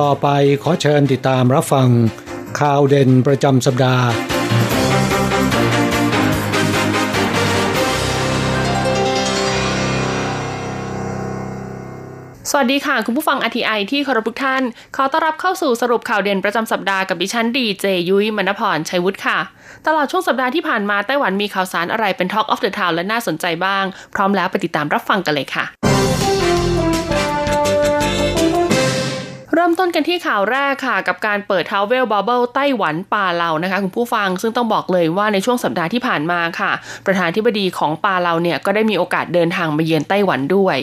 [0.00, 0.28] ต่อไป
[0.62, 1.88] ขอเชิญติดตามรับฟัง
[2.60, 4.06] ข่าวเด่นประจำสัปดาห์
[12.50, 14.62] สวัสดีค่ะ คุณผู้ฟังอทีไอที่เคารพทุกท่าน
[14.96, 19.38] ขอต้อนรับเข้าสู่สรุปข่าวเด่นประจำสัปดาห์กับดิฉันดีเจยุ้ยมณพรชัยวุฒิค่ะ
[19.86, 25.91] ตลอดช่วงสัปดาห์ที่ผ่านมาไต้หวันมีข่าวสารอะไรเป็น Talk of the Town และน่าสนใจบ้าง พร้อมแล้วไปติดตามรับฟังกันเลยค่ะ
[29.54, 36.72] เริ่มต้นกันที่ข่าวแรกค่ะ กับการเปิด Travel Bubble ไต้หวันปาเลานะคะ คุณผู้ฟังซึ่งต้องบอกเลยว่าในช่วงสัปดาห์ที่ผ่านมาค่ะ
[37.06, 40.76] ประธานธิบดีของป่าเหล่าเนี่ยก็ได้มีโอกาสเดินทางมาเยือนไต้หวันด้วย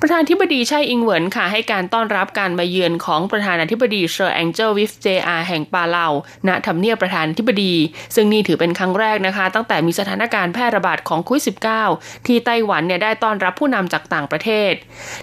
[0.00, 5.36] ประธานาธิบดีไช่อิงเหวินค่ะ ให้การต้อนรับการมาเยือนของประธานาธิบดี Surangel Whipps Jr.
[5.48, 6.06] แห่งปาเลา
[6.48, 7.74] ณทำเนียบประธานาธิบดี
[8.14, 11.44] ซึ่งนี่ถือเป็นครั้งแรกนะคะ ตั้งแต่มีสถานการณ์แพร่ระบาดของโควิด
[11.86, 14.72] -19 ที่ไต้หวันเนี่ยได้ต้อนรับผู้นำจากต่างประเทศ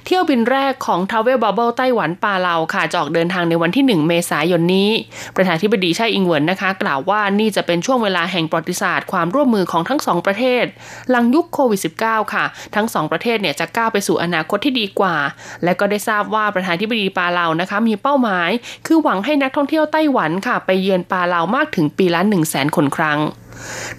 [0.05, 4.89] เที่ยวบินแรกของ Travel Bubble ไต้หวันปาเลาค่ะจะออกเดินทางในวันที่ 1 เมษายนนี้
[5.35, 10.65] ประธานาธิบดีไช่อิงเหวินนะคะ กล่าวว่านี่จะเป็นช่วงเวลาแห่งประวัติศาสตร์ความร่วมมือของทั้งสองประเทศ
[11.09, 15.15] หลังยุคโควิด -19 ค่ะ ทั้งสองประเทศเนี่ยจะก้าวไปสู่อนาคตที่ดีกว่า
[15.63, 18.49] และก็ได้ทราบว่าประธานาธิบดีปาเลานะคะมีเป้าหมาย
[18.87, 23.19] คือหวังให้นักท่องเที่ยวไต้หวันค่ะ ไปเยือนปาเลามากถึงปีละ1 0 0 0 0แสนคนครั้ง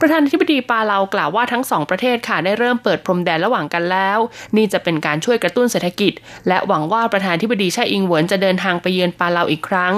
[0.01, 4.19] ประธานาธิบดีปาเลากล่าวว่าทั้งสองประเทศค่ะได้เริ่มเปิดพรมแดนระหว่างกันแล้ว
[4.57, 6.13] นี่จะเป็นการช่วยกระตุ้นเศรษฐกิจ
[6.49, 9.95] และหวังว่าประธานาธิบดีช่อิงเหวินจะเดินทางไปเยือนปาเลาอีกครั้ง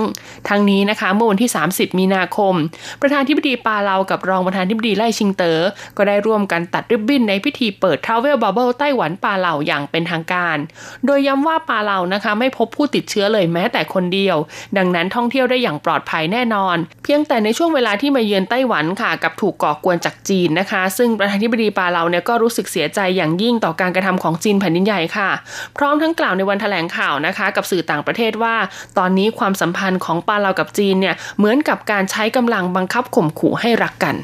[0.49, 2.55] ทั้งนี้นะคะเมื่อวันที่ 30 มีนาคม
[3.01, 5.61] ประธานาธิบดีปาเลากับรองประธานาธิบดีไล่ชิงเตอ๋อ
[5.97, 10.57] ก็ได้ร่วมกันตัดริบบิ้นในพิธีเปิดทาเวลบับเบิลไต้หวันปาเลาอย่างเป็นทางการ
[11.07, 14.37] โดยย้ำว่าปาเลานะคะไม่พบผู้ติดเชื้อเลยแม้แต่คนเดียว
[14.77, 25.31] ดังนั้นท่องเที่ยวได้อย่างปลอดภัยแน่นอน เพียงแต่ในช่วงเวลาที่มาเยือนไต้หวันค่ะกับถููกก่อกวนจากจีนนะคะ ซึ่งประธานาธิบดีปาเลาเนี่ยก็รู้สึกเสียใจอย่างยิ่งต่อการกระทำของจีนแผ่นดินใหญ่ค่ะ
[25.77, 28.57] พร้อมทั้งกล่าวในวันแถลงข่าวนะคะ กับสื่อต่างประเทศว่า
[28.99, 34.17] ตอนนี้ความสัมพันธ์ของปาเลากับจีนเนี่ยเหมือนกับการใช้กำลังบังคับข่มขู่ให้รักกัน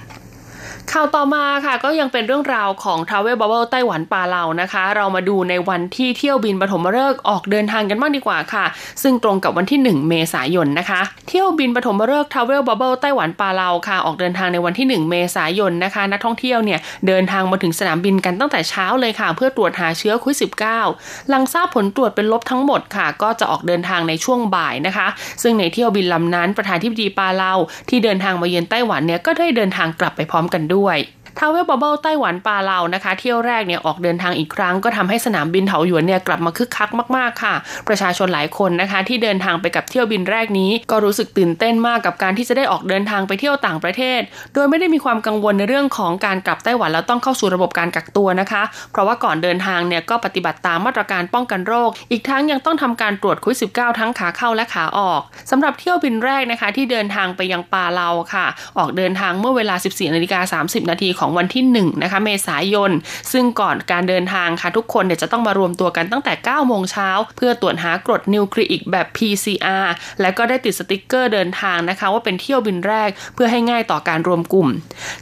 [0.96, 8.64] ข่าวต่อมาค่ะก็ยังเป็นเรื่องราวของ Travel Bubble ไต้หวันปาเลานะคะ เรามาดูในวันที่เที่ยวบินปฐมฤกษ์ออกเดินทางกันบ้างดีกว่าค่ะ
[9.02, 20.38] ซึ่งตรงกับวันที่ 1 เมษายนนะคะ เที่ยวบินปฐมฤกษ์ Travel Bubble ไต้หวันปาเลาค่ะ ออกเดินทางในวันที่ 1 เมษายนนะคะนักท่องเที่ยวเนี่ยเดินทางมาถึงสนามบินกันตั้งแต่เช้าเลยค่ะ เพื่อตรวจหาเชื้อโควิด
[20.82, 25.06] -19 หลังทราบผลตรวจเป็นลบทั้งหมดค่ะ ก็จะออกเดินทางในช่วงบ่ายนะคะ
[25.42, 27.52] ซึ่งในเที่ยวบินลำนั้นประธานาธิบดีปาเลา
[27.88, 30.98] ที่เดินทางมาเยือนไต้หวันเนี่ยก็ได้เดินทางกลับไปพร้อมกันด้วยด้วย
[31.38, 37.54] Travel Bubble ไต้หวันปาเลานะคะ เที่ยวแรกเนี่ยออกเดินทางอีกครั้งก็ทำให้สนามบินเถาหยวนเนี่ยกลับมาคึกคักมากๆค่ะ
[37.88, 44.20] ประชาชนหลายคนนะคะ ที่เดินทางไปกับเที่ยวบินแรกนี้ ก็รู้สึกตื่นเต้นมากกับการที่จะได้ออกเดินทางไปเที่ยวต่างประเทศ
[44.54, 48.62] โดยไม่ได้มีความกังวลในเรื่องของการกลับไต้หวันแล้วต้องเข้าสู่ระบบการกักตัวนะคะ
[48.92, 55.20] เพราะว่าก่อนเดินทางเนี่ยก็ปฏิบัติตามมาตรการป้องกันโรค อีกทั้งยังต้องทำการตรวจโควิด -19 ทั้งขาเข้าและขาออก
[55.50, 58.46] สำหรับเที่ยวบินแรกนะคะ ที่เดินทางไปยังปาเลาค่ะ
[58.78, 62.90] ออกเดินทางเมื่อเวลา 14นาฬิกา30 นาทีของวันที่1นะคะเมษายน
[63.32, 69.86] ซึ่งก่อนการเดินทางค่ะทุกคนเนี่ยจะต้องมารวมตัวกันตั้งแต่9โมงเช้าเพื่อตรวจหากรดนิวคลีอิกแบบ PCR
[70.20, 74.68] และก็ได้ติดสติกเกอร์เดินทางนะคะ ว่าเป็นเที่ยวบินแรกเพื่อให้ง่ายต่อการรวมกลุ่ม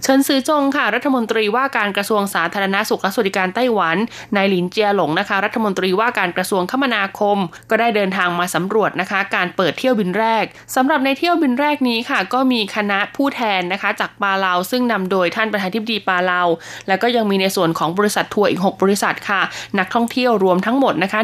[0.02, 3.96] เฉินซือจงค่ะ รัฐมนตรีว่าการกระทรวงสาธารณสุขและสวัสดิการไต้หวัน
[4.36, 7.38] นายหลินเจียหลงนะคะ รัฐมนตรีว่าการกระทรวงคมนาคม
[7.70, 10.44] ก็ได้เดินทางมาสำรวจนะคะ การเปิดเที่ยวบินแรก
[10.76, 16.42] สำหรับในเที่ยวบินแรกนี้ค่ะ ก็มีคณะผู้แทนนะคะ จากปาเลาซึ่งนำโดยท่านประธานาธิบดีปาเลา
[16.88, 19.42] แล้วก็ยังมีในส่วนของบริษัททัวร์อีก 6 บริษัทค่ะ
[19.78, 21.20] นักท่องเที่ยวรวมทั้งหมดนะคะ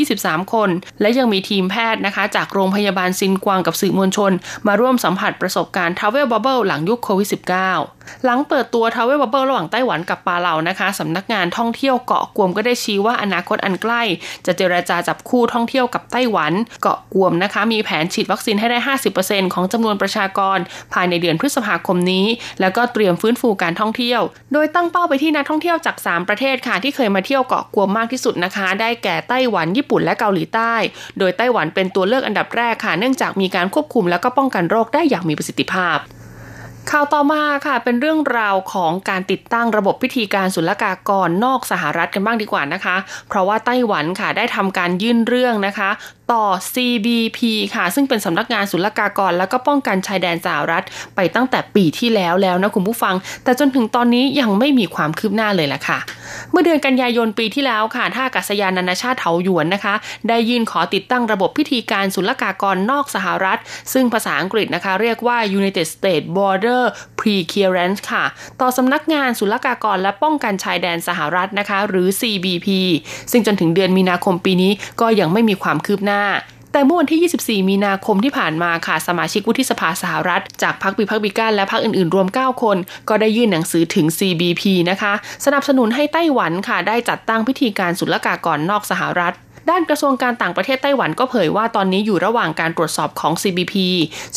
[0.00, 0.70] 123 คน
[1.00, 4.32] และยังมีทีมแพทย์นะคะ จากโรงพยาบาลซินกวางกับสื่อมวลชน
[4.66, 14.02] มาร่วมสัมผัสประสบการณ์ Travel Bubble หลังยุคโควิด -19 หลังเปิดตัว Travel Bubble ระหว่างไต้หวันกับปาเลานะคะสำนักงานท่องเที่ยวเกาะกวมก็ได้ชี้ว่าอนาคตอันใกล้
[14.46, 18.78] จะเจรจาจับคู่ท่องเที่ยวกับไต้หวัน เกาะกวมนะคะ มีแผนฉีดวัคซีนให้ได้
[19.18, 20.58] 50%ของจำนวนประชากร
[20.92, 22.26] ภายในเดือนพฤษภาคมนี้
[22.60, 24.07] แล้วก็เตรียมฟื้นฟูการท่องเที่ยว
[24.52, 30.74] โดยตั้งเป้าไปที่นักท่องเที่ยวจาก 3 ประเทศค่ะที่เคยมาเที่ยวเกาะกวมมากที่สุดนะคะ ได้แก่ไต้หวันญี่ปุ่นและเกาหลีใต้
[31.18, 35.98] โดยไต้หวันเป็นตัวเลือกอันดับแรกค่ะ เนื่องจากมีการควบคุมและก็ป้องกันโรคได้อย่างมีประสิทธิภาพ
[36.90, 42.96] ข่าวต่อมาค่ะเป็นเรื่องราวของการติดตั้งระบบพิธีการศุลกากรนอกสหรัฐกันบ้างดีกว่านะคะ
[43.28, 45.90] เพราะว่าไต้หวันค่ะได้ทำการยื่นเรื่องนะคะ
[46.32, 47.38] ต่อ CBP
[47.74, 50.84] ค่ะ ซึ่งเป็นสำนักงานศุลกากร และก็ป้องกันชายแดนสหรัฐ
[51.16, 53.14] ไปตั้งแต่ปีที่แล้วแล้วนะคุณผู้ฟัง
[53.44, 55.98] แต่จนถึงตอนนี้ยังไม่มีความคืบหน้าเลยล่ะค่ะ
[56.50, 59.94] เมื่อเดือนกันยายนปีที่แล้วค่ะท่าอากาศยานนานาชาติเถาหยวนนะคะ
[60.28, 63.58] ได้ยื่นขอติดตั้งระบบพิธีการศุลกากรนอกสหรัฐ
[63.92, 66.82] ซึ่งภาษาอังกฤษนะคะ เรียกว่า United States Border
[67.20, 68.24] Preclearance ค่ะ
[68.60, 72.68] ต่อสำนักงานศุลกากรและป้องกันชายแดนสหรัฐนะคะ หรือ CBP
[73.32, 76.22] ซึ่งจนถึงเดือนมีนาคมปีนี้ก็ยังไม่มีความคืบหน้า
[76.72, 82.76] แต่เมื่อวันที่ 24 มีนาคมที่ผ่านมาค่ะ สมาชิกวุฒิสภาสหรัฐ จากพรรคบีพักบิกันและพรรคอื่นๆ รวม 9 คน
[83.08, 85.12] ก็ได้ยื่นหนังสือถึง CBP นะคะ
[85.44, 89.34] สนับสนุนให้ไต้หวันค่ะ ได้จัดตั้งพิธีการศุลกากรนอกสหรัฐ
[89.70, 93.74] ด้านกระทรวงการต่างประเทศไต้หวันก็เผยว่าตอนนี้อยู่ระหว่างการตรวจสอบของ CBP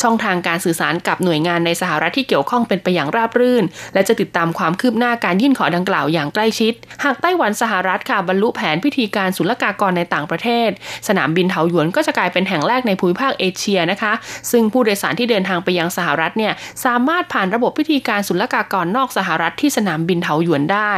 [0.02, 3.64] ช่องทางการสื่อสารกับหน่วยงานในสหรัฐที่เกี่ยวข้องเป็นไปอย่างราบรื่น
[3.94, 6.72] และจะติดตามความคืบหน้าการยื่นขอดังกล่าวอย่างใกล้ชิด
[7.04, 10.68] หากไต้หวันสหรัฐค่ะบรรลุแผนพิธีการศุลกากรในต่างประเทศ
[11.08, 14.12] สนามบินเถาหยวนก็จะกลายเป็นแห่งแรกในภูมิภาคเอเชียนะคะ
[14.50, 16.52] ซึ่งผู้โดยสารที่เดินทางไปยังสหรัฐเนี่ย
[16.84, 20.92] สามารถผ่านระบบพิธีการศุลกากรนอกสหรัฐที่สนามบินเถาหยวนได้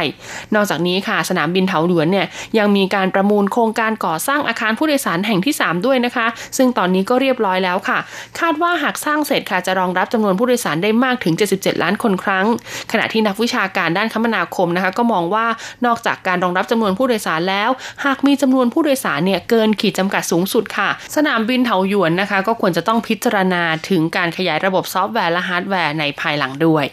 [0.55, 2.27] นอกจากนี้ค่ะสนามบินเถาหยวนเนี่ย
[2.57, 6.27] ยังมีการประมูลโครงการก่อสร้างอาคารผู้โดยสารแห่งที่ 3 ด้วยนะคะ
[6.57, 7.99] ซึ่งตอนนี้ก็เรียบร้อยแล้วค่ะ
[8.39, 12.45] คาดว่าหากสร้างเสร็จค่ะจะรองรับจำนวนผู้โดยสารได้มากถึง 77 ล้านคนครั้ง
[12.91, 15.45] ขณะที่นักวิชาการด้านคมนาคมนะคะ ก็มองว่า
[15.85, 17.69] นอกจากการรองรับจำนวนผู้โดยสารแล้ว
[18.05, 26.85] หากมีจำนวนผู้โดยสารเนี่ยเกินขีดจำกัดสูงสุดค่ะ สนามบินเถาหยวนนะคะ ก็ควรจะต้องพิจารณาถึงการขยายระบบซอฟต์แวร์และฮาร์ดแวร์ในภายหลังด้วย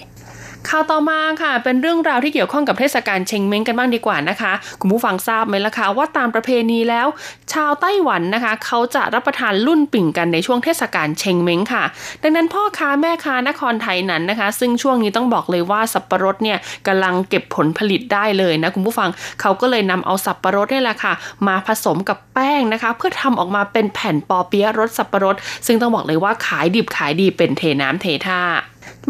[0.69, 7.07] ข่าวต่อมาค่ะเป็นเรื่องราวที่เกี่ยวข้องกับเทศกาลเชงเม้งกันบ้างดีกว่านะคะ คุณผู้ฟังทราบไหมล่ะคะว่าตามประเพณีแล้ว
[7.53, 11.85] ชาวไต้หวันนะคะ เขาจะรับประทานรุ่นปิ่งกันในช่วงเทศกาลเชงเม้งค่ะ
[12.23, 19.11] ดังนั้นพ่อค้าแม่ค้านครไทยนั้นนะคะ ซึ่งช่วงนี้ต้องบอกเลยว่าสับปะรดเนี่ยกำลังเก็บผลผลิตได้เลยนะคุณผู้ฟัง
[19.41, 21.13] เขาก็เลยนำเอาสับปะรดนี่แหละค่ะ
[21.47, 25.37] มาผสมกับแป้งนะคะ เพื่อทำออกมาเป็นแผ่นปอเปี๊ยะรสสับปะรด
[25.67, 28.43] ซึ่งต้องบอกเลยว่าขายดิบขายดีเป็นเทน้ำเทท่า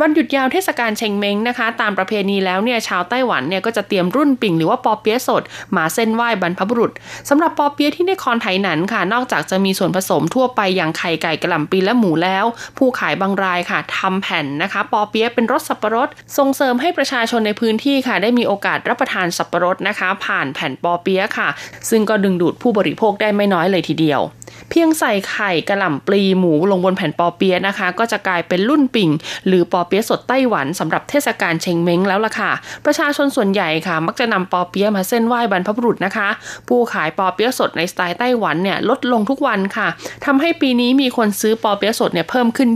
[0.00, 5.42] วันหยุดยาวเทศกาลเชงเม้งนะคะ ตามประเพณีแล้วเนี่ยชาวไต้หวันเนี่ยก็จะเตรียมรุ่นปิ่งหรือว่าปอเปี๊ยะสด
[5.76, 6.92] มาเส้นไหว้บรรพบุรุษ
[7.28, 12.44] สำหรับปอเปี๊ยะที่นครไถหนันค่ะ นอกจากจะมีส่วนผสมทั่วไปอย่างไข่ไก่กระหล่ำปีและหมูแล้ว
[12.78, 16.08] ผู้ขายบางรายค่ะทำแผ่นนะคะ ปอเปี๊ยะเป็นรสสับปะรด
[16.38, 21.48] ส่งเสริมให้ประชาชนในพื้นที่ค่ะ ได้มีโอกาสรับประทานสับปะรดนะคะ ผ่านแผ่นปอเปี๊ยะค่ะ
[21.90, 24.22] ซึ่งก็ดึงดูดผู้บริโภคได้ไม่น้อยเลยทีเดียว
[24.70, 29.10] เพียงใส่ไข่กระหล่ำปลีหมูลงบนแผ่นปอเปี๊ยะนะคะ ก็จะกลายเป็นรุ่นปิ่ง
[29.46, 32.50] หรือปอเปี๊ยะสดไต้หวันสำหรับเทศกาลเชงเม้งแล้วล่ะค่ะ
[32.86, 36.28] ประชาชนส่วนใหญ่ค่ะ มักจะนำปอเปี๊ยะมาเส้นไหว้บรรพบุรุษนะคะ
[36.68, 39.88] ผู้ขายปอเปี๊ยะสดในสไตล์ไต้หวันเนี่ยลดลงทุกวันค่ะ
[40.24, 42.68] ทำให้ปีนี้มีคนซื้อปอเปี๊ยะสดเนี่ยเพิ่มขึ้น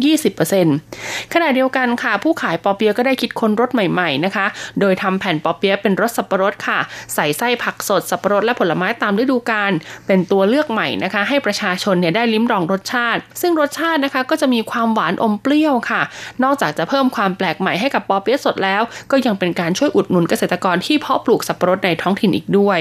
[0.65, 4.47] 20%ขณะเดียวกันค่ะ ผู้ขายปอเปี๊ยะก็ได้คิดค้นรสใหม่ๆนะคะ
[4.81, 6.79] โดยทำแผ่นปอเปี๊ยะเป็นรสสับปะรดค่ะ
[7.15, 9.73] ใส่ไส้ผักสดสับปะรดและผลไม้ตามฤดูกาล
[10.07, 16.03] เป็นตัวเลือกใหม่นะคะ ให้ประชาชนเนี่ยได้ลิ้มรองรสชาติ ซึ่งรสชาตินะคะก็จะมีความหวานอมเปรี้ยวค่ะ
[16.45, 22.81] นอกจากจะเพิ่มพิ่มความแปลกใหม่ให้กับปอเปี๊ยะสดแล้ว ก็ยังเป็นการช่วยอุดหนุนเกษตรกรที่เพาะปลูกสับปะรดในท้องถิ่นอีกด้วย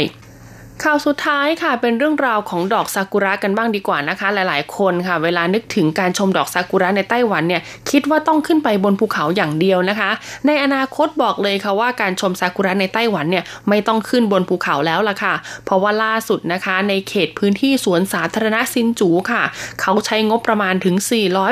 [0.84, 10.12] ข่าวสุดท้ายค่ะเป็นเรื่องราวของดอกซากุระกันบ้างดีกว่านะคะ หลายๆ คนค่ะ เวลานึกถึงการชมดอกซากุระในไต้หวันเนี่ยคิดว่าต้องขึ้นไปบนภูเขาอย่างเดียวนะคะ
[10.48, 15.34] ในอนาคตบอกเลยค่ะว่าการชมซากุระในไต้หวันเนี่ยไม่ต้องขึ้นบนภูเขาแล้วล่ะค่ะ
[15.66, 19.44] เพราะว่าล่าสุดนะคะในเขตพื้นที่สวนสาธารณะซินจูค่ะ
[19.82, 20.96] เขาใช้งบประมาณถึง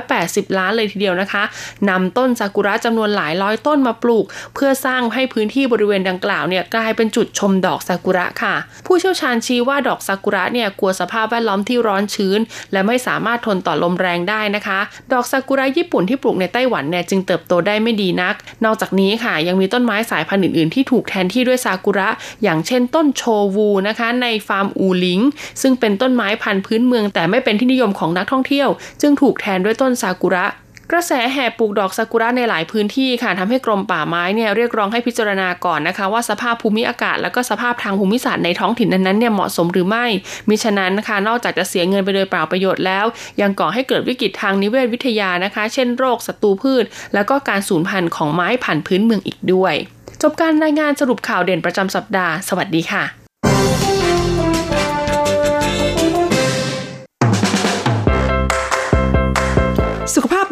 [0.02, 1.44] 480 ล้านเลยทีเดียวนะคะ
[1.90, 4.26] นำต้นซากุระจำนวนหลายร้อยต้นมาปลูก
[4.56, 8.56] เพื่อสร้างให้พื้นที่บริเวณดังกล่าวเนี่ยกลายเป็นจุดชมดอกซากุระค่ะ
[8.88, 12.40] ผู้เชี่ยวชาญชี้ว่าดอกซากุระเนี่ยกลัวสภาพแวดล้อมที่ร้อนชื้น
[12.72, 14.80] และไม่สามารถทนต่อลมแรงได้นะคะ
[15.14, 22.10] ดอกซากุระญี่ปุ่นที่ปลูกในไต้หวันเนี่ยจึงเติบโตได้ไม่ดีนัก นอกจากนี้ค่ะยังมีต้นไม้สายพันธุ์อื่นๆ ที่ถูกแทนที่ด้วยซากุระ
[22.44, 23.24] อย่างเช่นต้นโช
[23.56, 25.20] วูนะคะในฟาร์มอูลิง
[25.62, 28.70] ซึ่งเป็นต้นไม้พันธุ์พื้นเมือง แต่ไม่เป็นที่นิยมของนักท่องเที่ยว
[29.02, 30.46] จึงถูกแทนด้วยต้นซากุระ
[30.92, 40.06] กระแสแห่ปลูกดอกซากุระในหลายพื้นที่ค่ะทำให้กรมป่าไม้เนี่ยเรียกร้องให้พิจารณาก่อนนะคะ ว่าสภาพภูมิอากาศ และก็สภาพทางภูมิศาสตร์ในท้องถิ่นนั้นๆเนี่ยเหมาะสมหรือไม่
[40.50, 43.06] มิฉะนั้นนะคะนอกจากจะเสียเงินไปโดยเปล่าประโยชน์แล้ว
[43.42, 49.74] ยังก่อให้เกิดวิกฤตทางนิเวศวิทยานะคะ เช่นโรคศัตรูพืช แล้วก็การสูญพันธุ์ของไม้พันธุ์พื้นเมืองอีกด้วย
[50.22, 53.23] จบการรายงานสรุปข่าวเด่นประจำสัปดาห์ สวัสดีค่ะ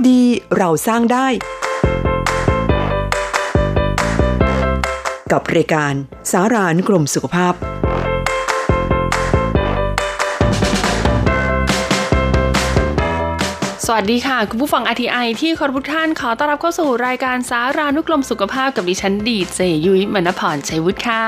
[0.09, 0.21] ดี
[0.57, 1.27] เราสร้างได้
[5.31, 5.93] กับรายการ
[6.31, 7.53] สารานกรมสุขภาพ
[13.93, 21.25] วัสดีค่ะ คุณผู้ฟังอทีไอที่คอรุท่านขอต้อนรับเข้าสู่รายการสารานุกรมสุขภาพกับดิฉันดีเจยุ้ยมณพรชัยวุฒิค่ะ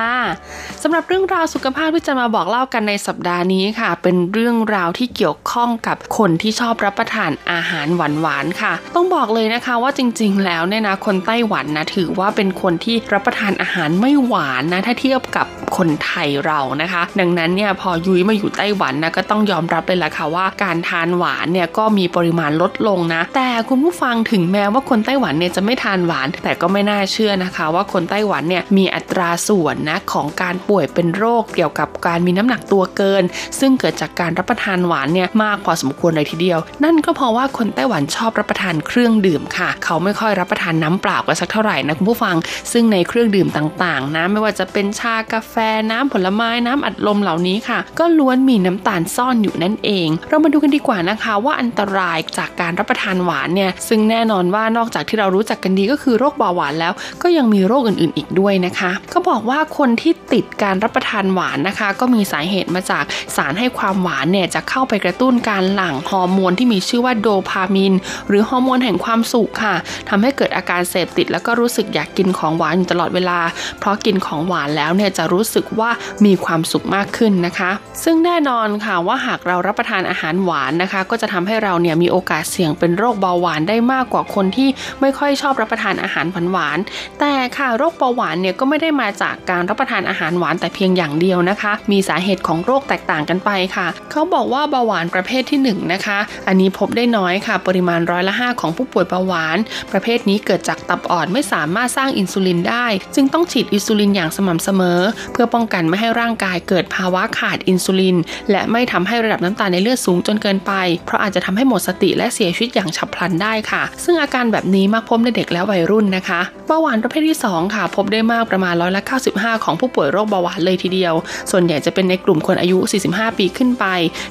[0.83, 33.23] สำหรับเรื่องราวสุขภาพที่จะมาบอกเล่ากันในสัปดาห์นี้ค่ะ เป็นเรื่องราวที่เกี่ยวข้องกับคนที่ชอบรับประทานอาหารหวานๆค่ะ ต้องบอกเลยนะคะว่าจริง ๆ แล้วเนี่ยนะคนไต้หวันนะถือว่าเป็นคนที่รับประทานอาหารไม่หวานนะถ้าเทียบกับคนไทยเรานะคะ ดังนั้นเนี่ยพอยุ้ยมาอยู่ไต้หวันนะก็ต้องยอมรับเลยละค่ะว่าการทานหวานเนี่ยก็มีปริมาณลดลงนะ แต่คุณผู้ฟังถึงแม้ว่าคนไต้หวันเนี่ยจะไม่ทานหวาน แต่ก็ไม่น่าเชื่อนะคะ ว่าคนไต้หวันเนี่ยมีอัตราส่วนนะของการป่วยเป็นโรคเกี่ยวกับการมีน้ำหนักตัวเกิน
[33.59, 42.35] ซึ่งเกิดจากการรับประทานหวานเนี่ยมากพอสมควรเลยทีเดียว นั่นก็เพราะว่าคนไต้หวันชอบรับประทานเครื่องดื่มค่ะ เขาไม่ค่อยรับประทานน้ำเปล่ากันสักเท่าไหร่นะคุณผู้ฟัง
[42.71, 45.55] ซึ่งในเครื่องดื่มต่างๆนะไม่ว่าจะเป็นชากาแฟ
[45.91, 63.03] น้ำผลไม้น้ำอัดลมเหล่านี้ค่ะ ก็ล้วนมีน้ำตาลซ่อนอยู่นั่นเอง เรามาดูกันดีกว่านะคะว่าอันตรายจากการรับประทานหวานเนี่ยซึ่งแน่นอนว่านอกจากที่เรารู้จักกันดีก็คือโรคเบาหวานแล้ว ก็ยังมีโรคอื่นๆอีกด้วยนะคะก็บอกว่าคนที่ติดการรับประทานหวานนะคะ ก็มีสาเหตุมาจาก
[63.35, 67.93] สารให้ความหวานเนี่ยจะเข้าไปกระตุ้นการหลั่งฮอร์โมนที่มีชื่อว่าโดพามิน
[68.27, 69.75] หรือฮอร์โมนแห่งความสุขค่ะ
[70.09, 73.39] ทำให้เกิดอาการเสพติด แล้วก็รู้สึกอยากกินของหวานอยู่ตลอดเวลา
[73.79, 75.89] เพราะกินของหวานแล้วเนี่ยจะรู้สึกว่า
[76.25, 77.71] มีความสุขมากขึ้นนะคะ
[78.03, 84.69] ซึ่งแน่นอนค่ะว่าหากเรารับประทานอาหารหวานนะคะ ก็จะทำให้เราเนี่ยมีโอกาสเสี่ยงเป็นโรคเบาหวานได้มากกว่าคนที่
[85.01, 99.57] ไม่ค่อยชอบรับประทานอาหารหวานๆแต่ค่ะโรคเบาหวานเนี่ยก็ไม่ได้มาจากการรับประทานอาหารหวานแต่เพียงอย่างเดียวนะคะ มีสาเหตุของโรคแตกต่างกันไปค่ะ เขาบอกว่าเบาหวานประเภทที่ 1นนะคะ อันนี้พบได้น้อยค่ะ ปริมาณร้อยละ5ของผู้ป่วยเบาหวาน
[99.91, 104.99] ประเภทนี้เกิดจากตับอ่อนไม่สามารถสร้างอินซูลินได้ จึงต้องฉีดอินซูลินอย่างสม่ำเสมอ
[105.31, 108.17] เพื่อป้องกันไม่ให้ร่างกายเกิดภาวะขาดอินซูลิน
[108.51, 110.73] และไม่ทำให้ระดับน้ำตาลในเลือดสูงจนเกินไป
[111.05, 119.01] เพราะอาจจะทำให้หมดสติและเสียชีวิตอย่างฉับพลันได้ค่ะ ซึ่งอาการแบบนี้มักพบในเด็กและวัยรุ่นนะคะเบาหวานประเภทที่ 2 ค่ะ พบได้มากประมาณร้อยละ
[119.33, 121.13] 95 ของผู้ป่วยโรคเบาหวานเลยทีเดียว
[121.51, 122.77] ส่วนใหญ่จะเป็นในกลุ่มคนอายุ
[123.09, 123.85] 45 ปีขึ้นไป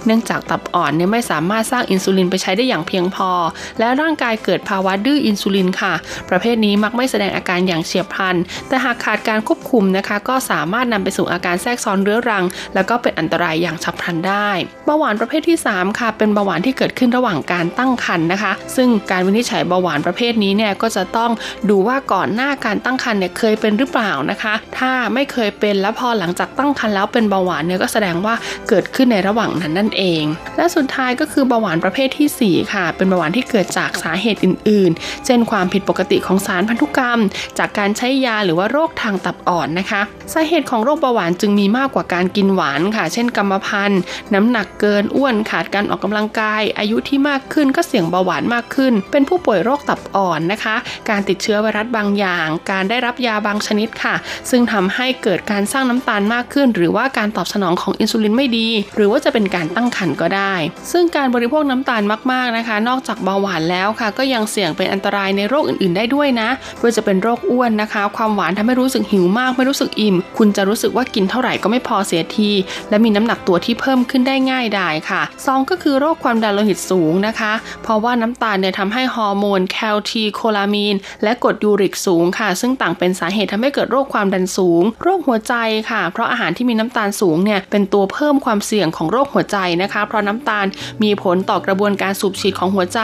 [0.07, 3.31] เนื่องจากตับอ่อนเนี่ยไม่สามารถสร้างอินซูลินไปใช้ได้อย่างเพียงพอ
[3.79, 5.95] และร่างกายเกิดภาวะดื้ออินซูลินค่ะ
[6.31, 8.37] ประเภทนี้มักไม่แสดงอาการอย่างเฉียบพลัน
[8.69, 14.51] แต่หากขาดการควบคุมนะคะ ก็สามารถนำไปสู่อาการแทรกซ้อนเรื้อรัง แล้วก็เป็นอันตรายอย่างฉับพลันได้
[14.85, 21.31] เบาหวานประเภทที่ 3 ค่ะ เป็นเบาหวานที่เกิดขึ้นระหว่างการตั้งครรภ์นะคะ ซึ่งการวินิจฉัยเบาหวานประเภทนี้เนี่ยก็จะต้อง
[21.71, 28.35] ดูว่าก่อนหน้าการตั้งครรภ์เนี่ยเคยเป็นหรือเปล่านะคะ ถ้าไม่เคยเป็นแล้วพอหลังจากตั้งครรภ์แล้วเป็นเบาหวานเนี่ยก็แสดงว่า
[28.69, 30.25] เกิดขึ้นในระหว่างนั้นนั่นเอง
[30.57, 37.21] และสุดท้ายก็คือเบาหวานประเภทที่ 4 ค่ะ เป็นเบาหวานที่เกิดจากสาเหตุอื่น ๆ เช่นความผิดปกติของสารพันธุกรรม
[37.59, 40.02] จากการใช้ยาหรือว่าโรคทางตับอ่อนนะคะ
[40.33, 44.00] สาเหตุของโรคเบาหวานจึงมีมากกว่าการกินหวานค่ะ เช่นกรรมพันธุ์
[44.35, 50.76] น้ำหนักเกินอ้วนขาดการออกกำลังกาย อายุที่มากขึ้นก็เสี่ยงเบาหวานมากขึ้น เป็นผู้ป่วยโรคตับอ่อนนะคะ
[51.11, 54.14] การติดเชื้อไวรัสบางอย่าง การได้รับยาบางชนิดค่ะ
[54.50, 60.54] ซึ่งทำให้เกิดการสร้างน้ำตาลมากขึ้น หรือว่าการตอบสนองของอินซูลินไม่ดี หรือว่าจะเป็นการตั้งครรภ์ก็ได้
[60.92, 62.02] ซึ่งการบริโภคน้ำตาล
[62.33, 72.50] มากๆนะคะ นอกจากเบาหวานแล้วค่ะ ก็ยังเสี่ยงเป็นอันตรายในโรคอื่น ๆ ได้ด้วยนะไม่ว่าจะเป็นโรคอ้วนนะคะ ความหวานทำให้รู้สึกหิวมากไม่รู้สึกอิ่ม คุณจะรู้สึกว่ากินเท่าไหร่ก็ไม่พอเสียที
[72.90, 77.52] และมีน้ำหนักตัวที่เพิ่มขึ้นได้ง่ายได้ค่ะ 2 ก็คือโรคความดันโลหิตสูงนะคะ
[77.83, 85.55] เพราะว่าน้ำตาลเนี่ยทำให้ฮอร์โมนแคทีโคลามีน และกรดยูริกสูงค่ะ ซึ่งต่างเป็นสาเหตุทำให้เกิดโรคความดันสูง โรคหัวใจ
[85.91, 90.67] ค่ะ เพราะอาหารที่มีน้ำตาลสูงเนี่ยเป็นตัวเพิ่มความเสี่ยงของโรคหัวใจนะคะ เพราะน้ำตาล
[91.03, 93.01] มีผลต่อกระบวนการสูบฉีดของหัวใจ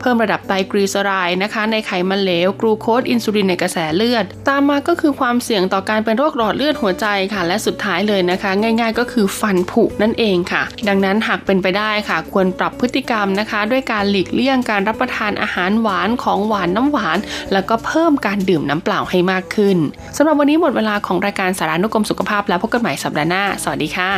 [0.00, 17.18] เพิ่มระดับไตรกลีเซอไรด์นะคะ ในไขมันเหลวกลูโคสอินซูลินในกระแสเลือด ตามมาก็คือความเสี่ยงต่อการเป็นโรคหลอดเลือดหัวใจค่ะ และสุดท้ายเลยนะคะ ง่าย ๆ ก็คือฟันผุนั่นเองค่ะ ดังนั้นหากเป็นไปได้ค่ะ ควรปรับพฤติกรรมนะคะ ด้วยการหลีกเลี่ยงการรับประทานอาหารหวานของหวานน้ำหวาน
[17.52, 19.76] แล้วก็เพิ่มการดื่มน้ำเปล่าให้มากขึ้น
[20.16, 24.10] สำหรับวันนี้หมดเวลาของรายการสารานุกรมสุขภาพแล้วพบกันใหม่สัปดาห์หน้า สวัสดีค่ะ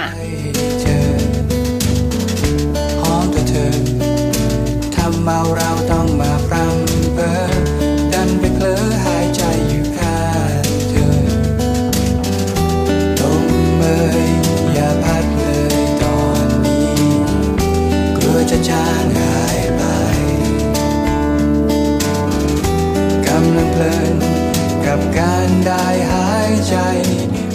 [0.81, 0.87] เธ
[3.63, 3.65] อ
[4.95, 5.71] ทำเมาเรา
[25.67, 26.75] ได้หายใจ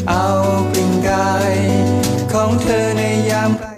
[0.10, 0.28] เอา
[0.70, 1.56] เปิ่นกาย
[2.34, 3.74] ของเธอในยามใกล้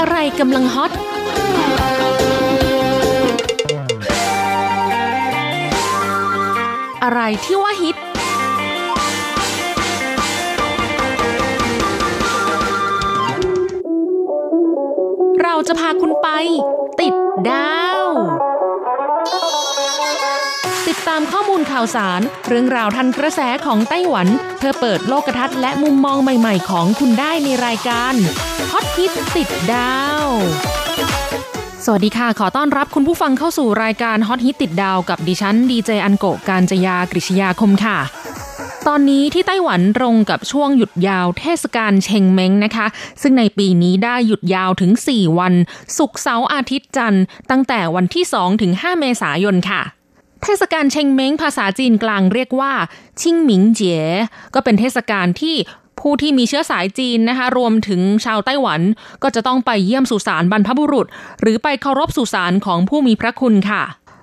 [0.00, 0.92] อะไรกำลังฮอต
[7.04, 7.96] อะไรที่ว่าฮิต
[15.56, 16.28] เราจะพาคุณไป
[17.00, 17.14] ติด
[17.50, 18.06] ดาว
[20.88, 28.14] ติดตามข้อมูลข่าวสาร เรื่องราวทันกระแสของไต้หวัน เพื่อเปิดโลกทัศน์และมุมมองใหม่ๆ ของคุณได้ในรายการ
[28.72, 30.26] ฮอตฮิตติดดาว
[31.84, 37.98] สวัสดีค่ะ ขอต้อนรับคุณผู้ฟังเข้าสู่รายการฮอตฮิตติดดาวกับดิฉันดีเจอันโกการจยากริชยาคมค่ะ
[38.90, 42.86] ตอนนี้ที่ไต้หวันตรงกับช่วงหยุดยาวเทศกาลเชงเม้งนะคะ
[43.22, 45.54] ซึ่งในปีนี้ได้หยุดยาวถึง 4 วัน
[45.98, 49.82] ศุกร์เสาร์อาทิตย์จันทร์ ตั้งแต่วันที่ 2 ถึง 5 เมษายนค่ะ
[50.42, 52.72] เทศกาลเชงเม้งภาษาจีนกลางเรียกว่า
[53.20, 53.96] ชิงหมิงเจ๋
[54.54, 55.56] ก็เป็นเทศกาลที่
[56.00, 58.80] ผู้ที่มีเชื้อสายจีนนะคะ รวมถึงชาวไต้หวัน
[59.22, 61.06] ก็จะต้องไปเยี่ยมสุสานบรรพบุรุษ
[61.40, 63.82] หรือไปเคารพสุสานของผู้มีพระคุณค่ะ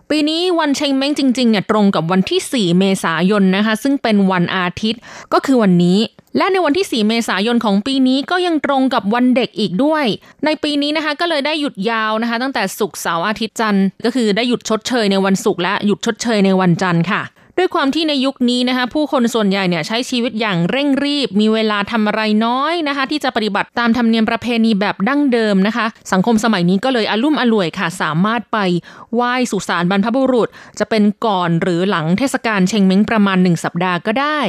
[0.09, 5.01] ปีนี้วันเชงเม้งจริงๆเนี่ยตรงกับวันที่ 4 เมษายนนะคะ ซึ่งเป็นวันอาทิตย์
[5.33, 5.99] ก็คือวันนี้
[6.37, 10.05] และในวันที่ 4 เมษายนของปีนี้ก็ยังตรงกับวันเด็กอีกด้วย
[10.45, 17.21] ในปีนี้นะคะก็เลยได้หยุดยาวนะคะ ตั้งแต่ศุกร์เสาร์อาทิตย์จันทร์ก็คือได้หยุดชดเชยในวันศุกร์และหยุดชดเชยในวันจันทร์ค่ะ
[17.57, 28.57] ด้วยความที่ในยุคนี้นะคะ ผู้คนส่วนใหญ่เนี่ยใช้ชีวิตอย่างเร่งรีบ มีเวลาทำอะไรน้อยนะคะ ที่จะปฏิบัติตามธรรมเนียมประเพณีแบบดั้งเดิมนะคะ สังคมสมัยนี้ก็เลยอลุ่มอล่วยค่ะ สามารถไป
[29.15, 34.39] ไหว้สุสานบรรพบุรุษ จะเป็นก่อนหรือหลังเทศกาลเชงเม้งประมาณหนึ่งสัปดาห์ก็ได้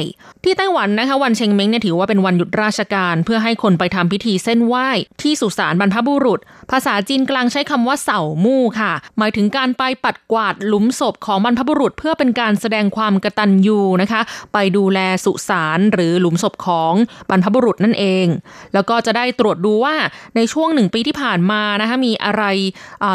[0.43, 4.89] ที่ไต้หวันนะคะ วันเชงเม้งเนี่ยถือว่าเป็นวันหยุดราชการเพื่อให้คนไปทำพิธีเส้นไหว้
[5.21, 6.39] ที่สุสานบรรพบุรุษ
[6.71, 14.21] ภาษาจีนกลางใช้คำว่าเสามู่ค่ะ หมายถึงการไปปัดกวาดหลุมศพของบรรพบุรุษ เพื่อเป็นการแสดงความกระตัญญูนะคะ
[14.53, 16.93] ไปดูแลสุสานหรือหลุมศพของ
[17.29, 18.25] บรรพบุรุษนั่นเอง
[18.73, 19.95] แล้วก็จะได้ตรวจดูว่า
[20.35, 22.43] ในช่วงหนึ่งปีที่ผ่านมานะคะมีอะไร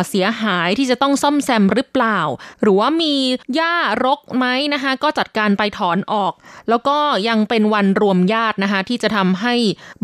[0.08, 2.19] เสียหายที่จะต้องซ่อมแซมหรือเปล่า
[2.62, 3.14] หรือว่ามี
[3.54, 6.32] หญ้ารกไหมนะคะก็จัดการไปถอนออก
[6.69, 6.97] แล้วก็
[7.28, 9.54] ยังเป็นวันรวมญาตินะคะที่จะทำให้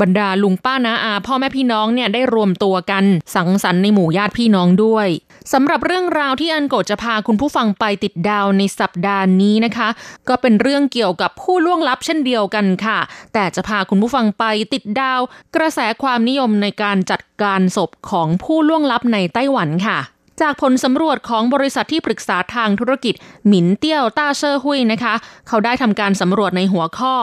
[0.00, 5.08] บรรดาลุงป้านาอา พ่อแม่พี่น้องเนี่ยได้รวมตัวกันสังสรรค์ในหมู่ญาติพี่น้องด้วย
[5.52, 9.88] สำหรับเรื่องราวที่อันโกจะพาคุณผู้ฟังไปติดดาวในสัปดาห์นี้นะคะ
[10.28, 12.98] ก็เป็นเรื่องเกี่ยวกับผู้ล่วงลับเช่นเดียวกันค่ะ
[13.32, 15.20] แต่จะพาคุณผู้ฟังไปติดดาว
[15.56, 19.98] กระแสความนิยมในการจัดการศพของผู้ล่วงลับในไต้หวันค่ะ
[20.40, 23.14] จากผลสำรวจของบริษัทที่ปรึกษาทางธุรกิจ
[23.46, 25.14] หมินเตี้ยวต้าเชอร์หุยนะคะ
[25.48, 27.14] เขาได้ทำการสำรวจในหัวข้อ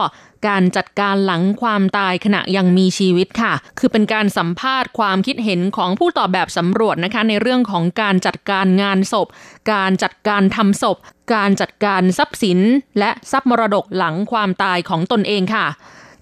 [0.48, 9.28] การจัดการหลังความตายขณะยังมีชีวิตค่ะ คือเป็นการสัมภาษณ์ความคิดเห็นของผู้ตอบแบบสำรวจนะคะในเรื่องของการจัดการงานศพ
[9.72, 10.96] การจัดการทำศพ
[11.34, 12.58] การจัดการทรัพย์สิน
[12.98, 15.66] และทรัพย์มรดกหลังความตายของตนเองค่ะ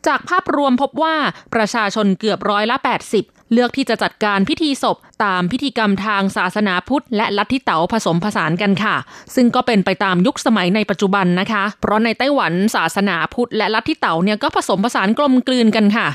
[0.06, 1.16] จากภาพรวมพบว่า
[1.54, 2.76] ประชาชนเกือบร้อยละ
[3.14, 8.96] 80 เลือกที่จะจัดการพิธีศพตามพิธีกรรมทางศาสนาพุทธ และลัทธิเต๋าผสมผสานกันค่ะ
[9.34, 16.08] ซึ่งก็เป็นไปตามยุคสมัยในปัจจุบันนะคะ เพราะในไต้หวันศาสนาพุทธ และลัทธิเต๋าเนี่ยก็ผสมผสานกลมกลืนกันค่ะ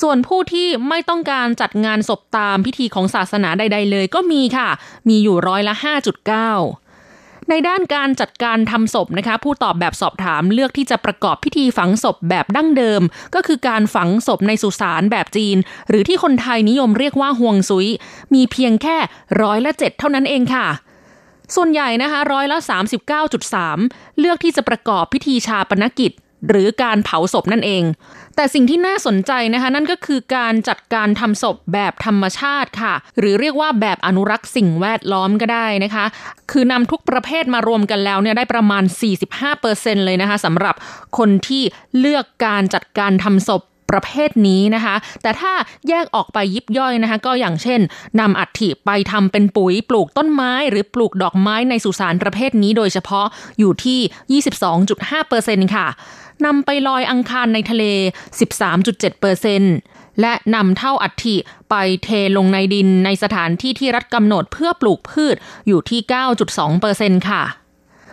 [0.00, 4.68] ส่วนผู้ที่ไม่ต้องการจัดงานศพตามพิธีของศาสนาใด ๆ เลยก็มีค่ะ
[5.08, 6.85] มีอยู่ร้อยละ 5.9
[7.50, 13.02] ในด้านการจัดการทำศพนะคะ ผู้ตอบแบบสอบถามเลือกที่จะประกอบพิธีฝังศพแบบดั้งเดิม
[13.34, 15.56] ก็คือการฝังศพในสุสานแบบจีน
[15.88, 17.88] หรือที่คนไทยนิยมเรียกว่าห่วงซุย
[18.34, 18.96] มีเพียงแค่
[19.42, 20.66] ร้อยละเจ็ดเท่านั้นเองค่ะ
[21.54, 22.58] ส่วนใหญ่นะคะร้อยละ
[23.38, 26.12] 39.3 เลือกที่จะประกอบพิธีชาปนกิจ
[26.50, 27.82] หรือการเผาศพนั่นเอง
[28.36, 36.04] แต่สิ่งที่น่าสนใจนะคะนั่นก็คือการจัดการทำศพแบบธรรมชาติค่ะ หรือเรียกว่าแบบอนุรักษ์สิ่งแวดล้อมก็ได้นะคะ
[36.50, 38.84] คือนำทุกประเภทมารวมกันแล้วเนี่ยได้ประมาณ
[39.44, 40.74] 45%เลยนะคะสำหรับ
[41.18, 41.62] คนที่
[41.98, 45.52] เลือกการจัดการทำศพประเภทนี้นะคะ แต่ถ้า
[45.88, 47.80] แยกออกไปยิบย่อยนะคะ ก็อย่างเช่น
[48.20, 53.26] นำอัฐิไปทำเป็นปุ๋ยปลูกต้นไม้ หรือปลูกดอกไม้ในสุสานประเภทนี้โดยเฉพาะ
[53.58, 54.42] อยู่ที่
[55.06, 55.86] 22.5%ค่ะ
[56.44, 57.84] นำไปลอยอังคารในทะเล
[58.54, 59.76] 13.7เปอร์เซนต์
[60.20, 61.36] และนำเท่าอัฐิ
[61.70, 66.00] ไปเทลงในดินในสถานที่ที่รัฐกำหนดเพื่อปลูกพืชอยู่ที่
[66.40, 67.42] 9.2เปอร์เซนค่ะ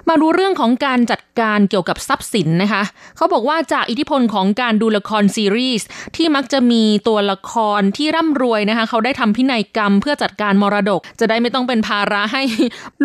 [0.09, 2.83] มาดูเรื่องของการจัดการเกี่ยวกับทรัพย์สินนะคะ
[3.17, 12.43] เขาบอกว่าจากอิทธิพลของการดูละครซีรีส์ที่มักจะมีตัวละครที่ร่ำรวยนะคะ เขาได้ทำพินัยกรรมเพื่อจัดการมรดก จะได้ไม่ต้องเป็นภาระให้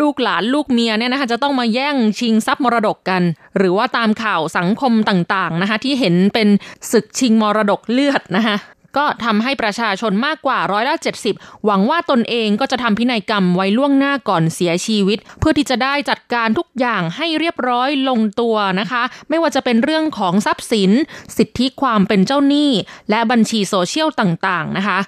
[0.01, 3.23] ลูกหลานลูกเมียเนี่ยนะคะ จะต้องมาแย่งชิงทรัพย์มรดกกัน
[3.59, 6.49] หรือว่าตามข่าวสังคมต่างๆนะคะ ที่เห็นเป็น
[6.93, 8.57] ศึกชิงมรดกเลือดนะคะ
[8.97, 10.95] ก็ทำให้ประชาชนมากกว่าร้อยละ
[11.31, 20.91] 70 หวังว่าตนเองก็จะทำพินัยกรรมไว้ล่วงหน้าก่อนเสียชีวิต เพื่อที่จะได้จัดการทุกอย่างให้เรียบร้อยลงตัวนะคะ ไม่ว่าจะเป็นเรื่องของทรัพย์สิน
[21.37, 22.71] สิทธิความเป็นเจ้าหนี้
[23.11, 24.99] และบัญชีโซเชียลต่างๆนะคะ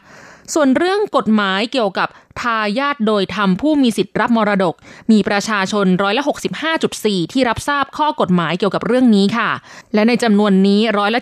[0.55, 2.09] ส่วนเรื่องกฎหมายเกี่ยวกับ
[2.41, 4.75] ทายาทโดยทำผู้มีสิทธิ์รับมรดก
[5.11, 6.23] มีประชาชนร้อยละ
[6.79, 9.51] 65.4 ที่รับทราบข้อกฎหมายเกี่ยวกับเรื่องนี้ค่ะ
[9.95, 11.21] และในจำนวนนี้ร้อยละ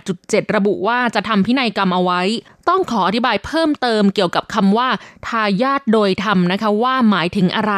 [0.00, 2.22] 78.7 ระบุว่าจะทำพินัยกรรมเอาไว้
[2.68, 4.88] ต้องขออธิบายเพิ่มเติมเกี่ยวกับคำว่า
[5.28, 7.74] ทายาทโดยธรรมนะคะว่าหมายถึงอะไร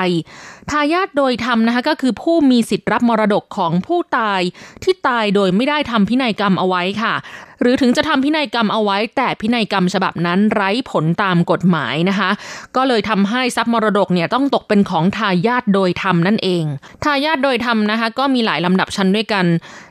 [0.71, 4.41] ทายาทโดยธรรมนะคะก็คือผู้มีสิทธิ์รับมรดกของผู้ตาย
[4.83, 7.15] ที่ตายโดยไม่ได้ทำพินัยกรรมเอาไว้ค่ะ
[7.61, 12.31] หรือถึงจะทำพินัยกรรมเอาไว้ แต่พินัยกรรมฉบับนั้นไร้ผลตามกฎหมายนะคะ
[12.77, 16.65] ก็็เลยทำให้ทรัพย์มรดกเนี่ยต้องตกเป็นของทายาทโดยธรรมนั่นเอง
[17.05, 19.45] ทายาทโดยธรรมนะคะ ก็มีหลายลำดับชั้นด้วยกัน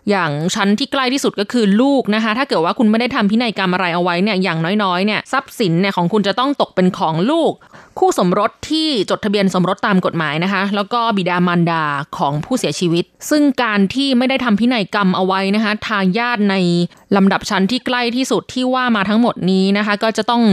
[0.09, 7.51] อย่างชั้นที่ใกล้ที่สุดก็คือลูกนะคะ ถ้าเกิดว่าคุณไม่ได้ทำพินัยกรรมอะไรเอาไว้เนี่ยอย่างน้อยๆเนี่ยทรัพย์สินเนี่ยของคุณจะต้องตกเป็นของลูก
[7.99, 11.83] คู่สมรสที่จดทะเบียนสมรสตามกฎหมายนะคะ แล้วก็บิดามารดา
[12.17, 16.55] ของผู้เสียชีวิต ซึ่งการที่ไม่ได้ทำพินัยกรรมเอาไว้นะคะทายาทใน
[17.15, 20.43] ลำดับชั้นที่ใกล้ที่สุดที่ว่ามาทั้งหมดนี้นะคะ ก็จะต้อง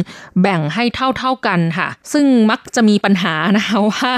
[0.42, 0.84] แบ่งให้
[1.16, 4.10] เท่าๆกันค่ะ ซึ่งมักจะมีปัญหานะคะว่า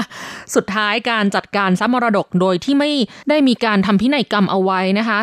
[0.55, 2.91] สุดท้ายการจัดการทรัพย์มรดกโดยที่ไม่
[3.29, 5.19] ได้มีการทำพินัยกรรมเอาไว้นะคะ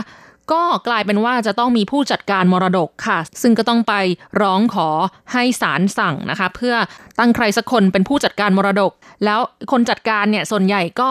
[0.52, 3.94] ก็กลายเป็นว่าจะต้องมีผู้จัดการมรดกค่ะ ซึ่งก็ต้องไป
[4.42, 4.88] ร้องขอ
[5.32, 6.74] ให้ศาลสั่งนะคะ เพื่อ
[7.18, 8.92] ตั้งใครสักคนเป็นผู้จัดการมรดก
[9.24, 9.40] แล้ว
[9.72, 11.10] คนจัดการเนี่ยส่วนใหญ่ก็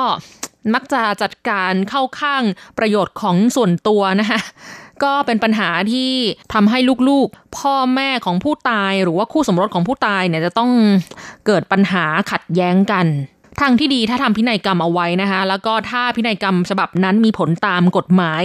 [0.73, 2.43] มักจะจัดการเข้าข้าง
[2.77, 4.39] ประโยชน์ของส่วนตัวนะคะ
[5.03, 6.11] ก็เป็นปัญหาที่
[6.53, 6.79] ทำให้
[7.09, 10.71] ลูกๆ พ่อแม่ของผู้ตายหรือว่าคู่สมรสของผู้ตายเนี่ยจะต้อง
[11.45, 13.07] เกิดปัญหาขัดแย้งกัน
[13.61, 18.43] ทางที่ดีถ้าทำพินัยกรรมเอาไว้นะคะ แล้วก็ถ้าพินัยกรรมฉบับนั้นมีผลตามกฎหมาย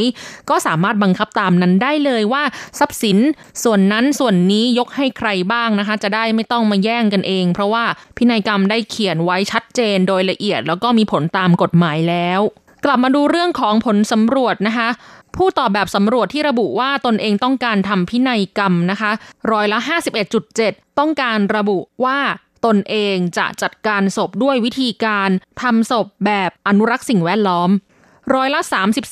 [0.51, 2.43] ก็สามารถบังคับตามนั้นได้เลยว่า
[2.79, 3.19] ทรัพย์สิน
[3.65, 7.85] ส่วนนั้นส่วนนี้ยกให้ใครบ้างนะคะ จะได้ไม่ต้องมาแย่งกันเอง เพราะว่า
[8.17, 12.41] พินัยกรรมได้เขียนไว้ชัดเจนโดยละเอียด แล้วก็มีผลตามกฎหมายแล้ว
[12.85, 14.89] กลับมาดูเรื่องของผลสำรวจนะคะ
[15.37, 19.11] ผู้ตอบแบบสำรวจที่ระบุว่าตนเองต้องการทำพินัยกรรมนะคะ
[19.51, 19.79] ร้อยละ
[20.39, 22.19] 51.7 ต้องการระบุว่า
[22.67, 25.31] ตนเองจะจัดการศพด้วยวิธีการ
[25.63, 27.71] ทำศพแบบอนุรักษ์สิ่งแวดล้อม
[28.35, 28.61] ร้อยละ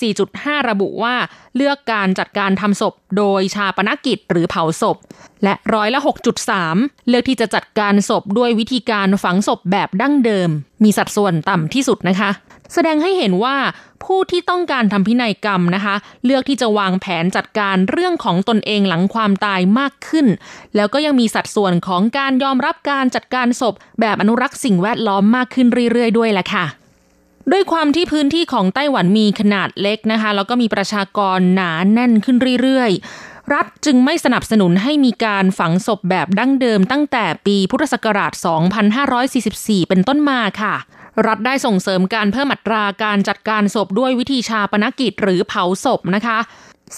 [0.08, 1.14] 34.5 ระบุว่า
[1.56, 4.96] เลือกการจัดการทำศพโดยชาปนกิจหรือเผาศพ
[5.44, 6.00] และร้อยละ
[6.54, 10.50] 6.3 เลือกที่จะจัดการศพด้วยวิธีการฝังศพแบบดั้งเดิม
[10.84, 12.30] มีสัดส่วนต่ำที่สุดนะคะ
[12.72, 13.56] แสดงให้เห็นว่า
[14.04, 20.26] ผู้ที่ต้องการทำพินัยกรรมนะคะ เลือกที่จะวางแผนจัดการเรื่องของตนเองหลังความตายมากขึ้น
[20.76, 26.66] แล้วก็ยังมีสัดส่วนของการยอมรับการจัดการศพ แบบอนุรักษ์สิ่งแวดล้อมมากขึ้นเรื่อยๆ ด้วยแหละค่ะ
[27.52, 38.32] ด้วยความที่พื้นที่ของไต้หวันมีขนาดเล็กนะคะ แล้วก็มีประชากรหนาแน่นขึ้นเรื่อยๆ รัฐจึงไม่สนับสนุนให้มีการฝังศพแบบดั้งเดิมตั้งแต่ปีพุทธศักราช
[39.10, 40.74] 2544 เป็นต้นมาค่ะ
[41.26, 46.38] รัฐได้ส่งเสริมการเพิ่มอัตราการจัดการศพด้วยวิธีชาปนกิจหรือเผาศพนะคะ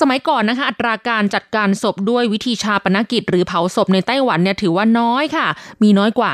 [0.00, 5.46] สมัยก่อนนะคะ อัตราการจัดการศพด้วยวิธีชาปนกิจ หรือเผาศพในไต้หวันเนี่ยถือว่าน้อยค่ะ
[5.83, 6.30] มีน้อยกว่า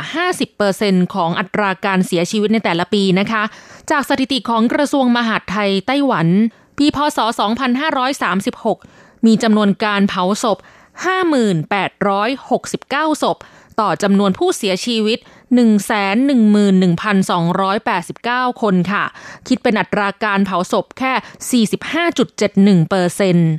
[0.57, 3.43] 50%ของอัตราการเสียชีวิตในแต่ละปีนะคะ
[3.91, 6.27] จากสถิติของกระทรวงมหาดไทยไต้หวัน
[6.79, 7.19] ปีพศ
[8.83, 10.59] 2536 มีจำนวนการเผาศพ
[11.05, 13.37] 5869 ศพ
[13.81, 15.19] ต่อจำนวนผู้เสียชีวิต
[17.15, 19.05] 111,289 คนค่ะ
[19.49, 21.65] คิดเป็นอัตราการเผาศพแค่
[22.85, 23.51] 45.71เปอร์เซ็นต์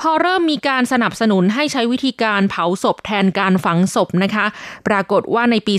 [0.00, 4.46] พอเริ่มมีการสนับสนุนให้ใช้วิธีการเผาศพแทนการฝังศพนะคะ
[4.88, 5.74] ปรากฏว่าในปี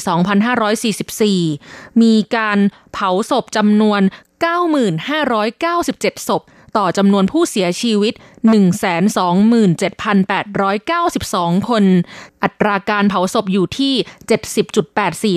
[1.19, 2.59] 2544 มีการ
[2.93, 4.01] เผาศพจำนวน
[4.93, 6.41] 9,597 ศพ
[6.77, 8.13] ต่อจำนวนผู้เสียชีวิต
[10.11, 11.83] 127,892 คน
[12.43, 13.93] อัตราการเผาศพอยู่ที่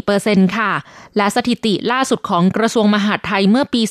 [0.03, 0.73] 70.84%ค่ะ
[1.17, 3.83] และสถิติล่าสุดของกระทรวงมหาดไทยเมื่อปี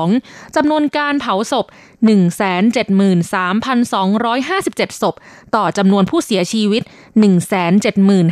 [0.00, 1.66] 2562 จำนวนการเผาศพ
[2.08, 5.14] 173,257 ศพ
[5.56, 6.82] ต่อจำนวนผู้เสียชีวิต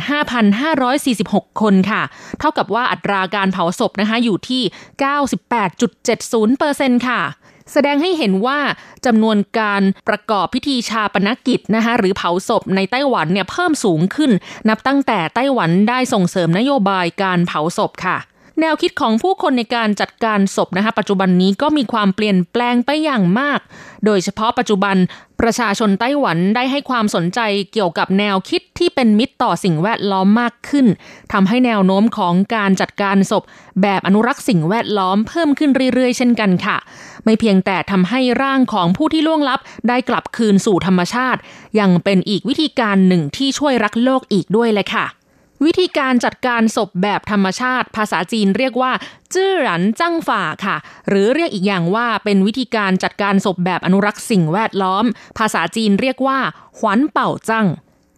[0.05, 2.01] 175,546 คนค่ะ
[2.39, 4.63] เท่ากับว่าอัตราการเผาศพนะคะอยู่ที่
[6.99, 7.21] 98.70%ค่ะ
[7.71, 8.59] แสดงให้เห็นว่า
[9.05, 14.31] จำนวนการประกอบพิธีชาปนกิจนะคะหรือเผาศพในไต้หวันเนี่ยเพิ่มสูงขึ้น
[14.69, 18.17] นับตั้งแต่ไต้หวันได้ส่งเสริมนโยบายการเผาศพค่ะ
[18.61, 23.59] แนวคิดของผู้คนในการจัดการศพนะคะปัจจุบันนี้ก็มีความเปลี่ยนแปลงไปอย่างมาก
[24.05, 24.95] โดยเฉพาะปัจจุบัน
[25.41, 27.39] ประชาชนไต้หวันได้ให้ความสนใจ
[27.73, 30.87] เกี่ยวกับแนวคิดที่เป็นมิตรต่อสิ่งแวดล้อมมากขึ้น
[31.33, 33.43] ทำให้แนวโน้มของการจัดการศพ
[33.81, 36.77] แบบอนุรักษ์สิ่งแวดล้อมเพิ่มขึ้นเรื่อยๆ เช่นกันค่ะ
[37.23, 41.39] ไม่เพียงแต่ทำให้ร่างของผู้ที่ล่วงลับ ได้กลับคืนสู่ธรรมชาติ
[41.79, 45.16] ยังเป็นอีกวิธีการหนึ่งที่ช่วยรักโลกอีกด้วยเลยค่ะ
[45.65, 48.91] วิธีการจัดการศพแบบธรรมชาติ ภาษาจีนเรียกว่า
[49.33, 50.77] จื้อหลันจั่งฝ่าค่ะ
[51.09, 55.05] หรือเรียกอีกอย่างว่าเป็นวิธีการจัดการศพแบบอนุรักษ์สิ่งแวดล้อม
[55.37, 56.39] ภาษาจีนเรียกว่า
[56.77, 57.67] ขวันเป่าจั่ง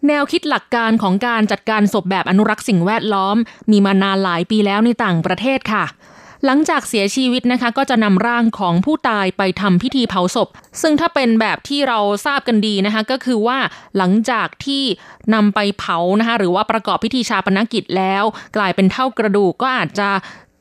[0.07, 3.35] แนวคิดหลักการของการจัดการศพแบบอนุรักษ์สิ่งแวดล้อม
[3.71, 5.85] มีมานานหลายปีแล้วในต่างประเทศค่ะ
[6.45, 10.47] หลังจากเสียชีวิตนะคะก็จะนำร่างของผู้ตายไปทำพิธีเผาศพ
[10.81, 13.57] ซึ่งถ้าเป็นแบบที่เราทราบกันดีนะคะ ก็คือว่า
[13.97, 14.83] หลังจากที่
[15.33, 18.23] นำไปเผานะคะ หรือว่าประกอบพิธีชาปนกิจแล้ว
[18.57, 20.09] กลายเป็นเท่ากระดูกก็อาจจะ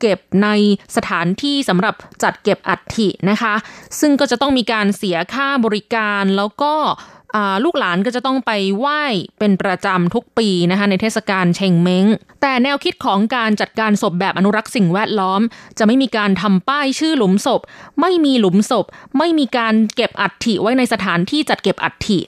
[0.01, 0.49] เก็บใน
[0.95, 3.53] สถานที่สำหรับจัดเก็บอัฐินะคะ
[3.99, 6.73] ซึ่งก็จะต้องมีการเสียค่าบริการแล้วก็
[7.63, 9.03] ลูกหลานก็จะต้องไปไหว้
[9.39, 12.05] เป็นประจำทุกปีนะคะในเทศกาลเชงเม้ง
[12.41, 15.41] แต่แนวคิดของการจัดการศพแบบอนุรักษ์สิ่งแวดล้อม
[15.77, 17.61] จะไม่มีการทำป้ายชื่อหลุมศพ
[18.01, 18.85] ไม่มีหลุมศพ
[19.17, 22.19] ไม่มีการเก็บอัฐิไว้ในสถานที่จัดเก็บอัฐิ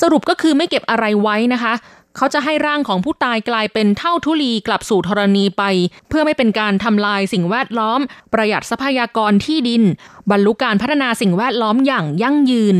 [0.00, 1.72] สรุปก็คือไม่เก็บอะไรไว้นะคะ
[2.16, 5.62] เขาจะให้ร่างของผู้ตายกลายเป็นเท่าทุลีกลับสู่ธรณีไป
[6.08, 8.00] เพื่อไม่เป็นการทำลายสิ่งแวดล้อม
[8.32, 9.82] ประหยัดทรัพยากรที่ดิน
[10.30, 12.76] บรรลุการพัฒนาสิ่งแวดล้อมอย่างยั่งยืน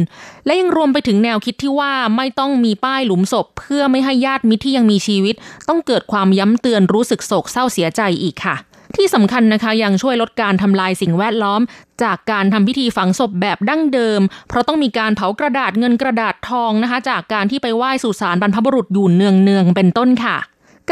[0.46, 5.34] และยังรวมไปถึงแนวคิดที่ว่าไม่ต้องมีป้ายหลุมศพ เพื่อไม่ให้ญาติมิตรที่ยังมีชีวิต
[5.68, 8.56] ต้องเกิดความย้ำเตือนรู้สึกโศกเศร้าเสียใจอีกค่ะ
[8.96, 11.60] ที่สำคัญนะคะยังช่วยลดการทำลายสิ่งแวดล้อม
[12.02, 20.36] จากการทำพิธีฝังศพแบบดั้งเดิม เพราะต้องมีการเผากระดาษเงินกระดาษทองนะคะ จากการที่ไปไหว้สุสานบรรพบุรุษอยู่เนืองๆเป็นต้นค่ะ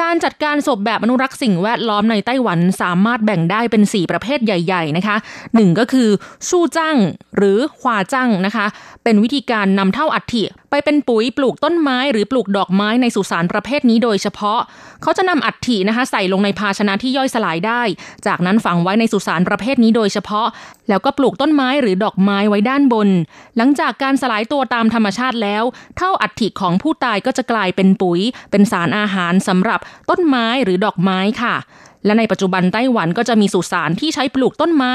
[0.01, 5.17] การจัดการศพแบบอนุรักษ์สิ่งแวดล้อมในไต้หวันสามารถแบ่งได้เป็น 4 ประเภทใหญ่ ๆ นะคะ
[5.55, 6.09] หนึ่งก็คือ
[6.49, 6.97] สู้จั่ง
[7.37, 8.67] หรือควาจั่งนะคะ
[9.05, 14.61] เป็นวิธีการนำเท่าอัฐิไปเป็นปุ๋ยปลูกต้นไม้ หรือปลูกดอกไม้ในสุสานประเภทนี้โดยเฉพาะ
[15.03, 17.83] เขาจะนำอัฐินะคะใส่ลงในภาชนะที่ย่อยสลายได้
[18.27, 20.47] จากนั้นฝังไว้ในสุสานประเภทนี้โดยเฉพาะ
[20.89, 23.09] แล้วก็ปลูกต้นไม้หรือดอกไม้ไว้ด้านบน
[23.57, 25.65] หลังจากการสลายตัวตามธรรมชาติแล้ว
[25.97, 29.81] เท่าอัฐิของผู้ตายก็จะกลายเป็นปุ๋ย เป็นสารอาหารสำหรับ
[30.11, 31.55] ต้นไม้หรือดอกไม้ค่ะ
[32.05, 34.93] และในปัจจุบันไต้หวันก็จะมีสุสานที่ใช้ปลูกต้นไม้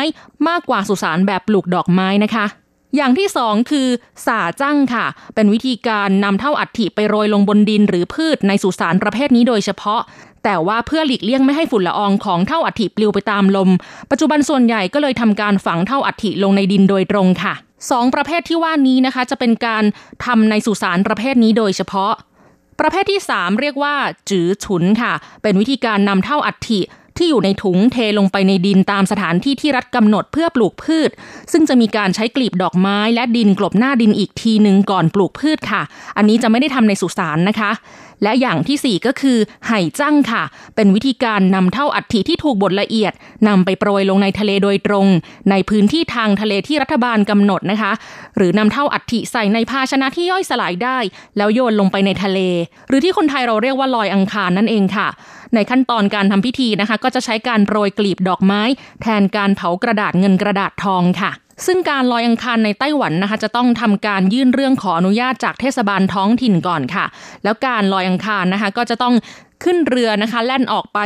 [0.47, 2.45] มากกว่าสุสานแบบปลูกดอกไม้นะคะ
[2.95, 3.87] อย่างที่สองคือ
[4.25, 10.01] สาจั่งค่ะ เป็นวิธีการนำเท่าอัฐิไปโรยลงบนดินหรือพืชในสุสานประเภทนี้โดยเฉพาะ
[10.43, 13.69] แต่ว่าเพื่อหลีกเลี่ยงไม่ให้ฝุ่นละอองของเท่าอัฐิปลิวไปตามลม
[14.11, 17.53] ปัจจุบันส่วนใหญ่ก็เลยทำการฝังเท่าอัฐิลงในดินโดยตรงค่ะ
[17.91, 19.83] สองประเภทที่ว่านี้นะคะ จะเป็นการ
[20.25, 22.13] ทำในสุสานประเภทนี้โดยเฉพาะ
[22.79, 23.95] ประเภทที่ 3 เรียกว่า
[24.29, 26.81] จื้อฉุนค่ะ เป็นวิธีการนำเท่าอัฐิ
[27.17, 31.09] ที่อยู่ในถุงเทลงไปในดินตามสถานที่ที่รัฐกำหนดเพื่อปลูกพืช
[31.51, 35.81] ซึ่งจะมีการใช้กลีบดอกไม้และดินกลบหน้าดินอีกทีหนึ่งก่อนปลูกพืชค่ะ
[36.17, 37.71] อันนี้จะไม่ได้ทำในสุสานนะคะ
[38.23, 40.43] และอย่างที่ 4 ก็คือไห่จั่งค่ะ
[40.75, 43.13] เป็นวิธีการนำเท่าอัฐิที่ถูกบดละเอียด
[43.47, 45.07] นำไปโปรยลงในทะเลโดยตรง
[45.51, 47.91] ในพื้นที่ทางทะเลที่รัฐบาลกำหนดนะคะ
[48.37, 50.97] หรือนำเท่าอัฐิใส่ในภาชนะที่ย่อยสลายได้
[51.37, 52.39] แล้วโยนลงไปในทะเล
[52.87, 55.07] หรือที่คนไทยเราเรียกว่าลอยอังคารนั่นเองค่ะ
[55.55, 58.61] ในขั้นตอนการทำพิธีนะคะ ก็จะใช้การโปรยกลีบดอกไม้
[59.01, 61.31] แทนการเผากระดาษเงินกระดาษทองค่ะ
[61.65, 67.05] ซึ่งการลอยอังคารในไต้หวันนะคะจะต้องทำการยื่นเรื่องขออนุญาตจากเทศบาลท้องถิ่นก่อนค่ะ
[67.43, 69.15] แล้วการลอยอังคารนะคะก็จะต้อง
[69.63, 70.99] ขึ้นเรือนะคะแล่นออกไป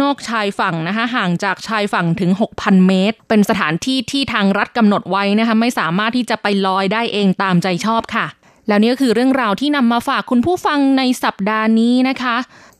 [0.00, 8.26] นอกชายฝั่งนะคะห่างจากชายฝั่งถึง 6,000 เมตร เป็นสถานที่ที่ทางรัฐกำหนดไว้นะคะไม่สามารถที่จะไปลอยได้เองตามใจชอบค่ะ
[8.68, 12.36] แล้วนี่ก็คือเรื่องราวที่นำมาฝากคุณผู้ฟังในสัปดาห์นี้นะคะ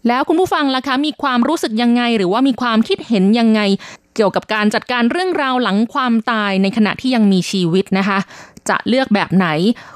[0.08, 3.60] แล้วคุณผู้ฟังล่ะคะมีความรู้สึกยังไง หรือว่ามีความคิดเห็นยังไง
[4.18, 8.18] เกี่ยวกับการจัดการเรื่องราวหลังความตายในขณะที่ยังมีชีวิตนะคะ
[8.68, 9.46] จะเลือกแบบไหน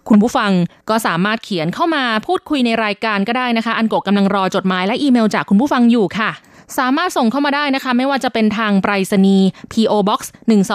[0.09, 0.51] คุณผู้ฟัง
[0.91, 6.31] ก็สามารถเขียนเข้ามาพูดคุยในรายการก็ได้นะคะ อันกกกำลังรอจดหมายและอีเมลจากคุณผู้ฟังอยู่ค่ะ
[6.79, 10.21] สามารถส่งเข้ามาได้นะคะ ไม่ว่าจะเป็นทางไปรษณีย์ PO Box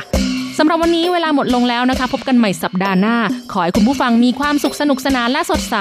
[0.59, 3.16] สำหรับวันนี้เวลาหมดลงแล้วนะคะ พบกันใหม่สัปดาห์หน้า
[3.53, 5.77] ขอให้คุณผู้ฟังมีความสุขสนุกสนานและสดใส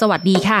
[0.00, 0.60] สวัสดีค่ะ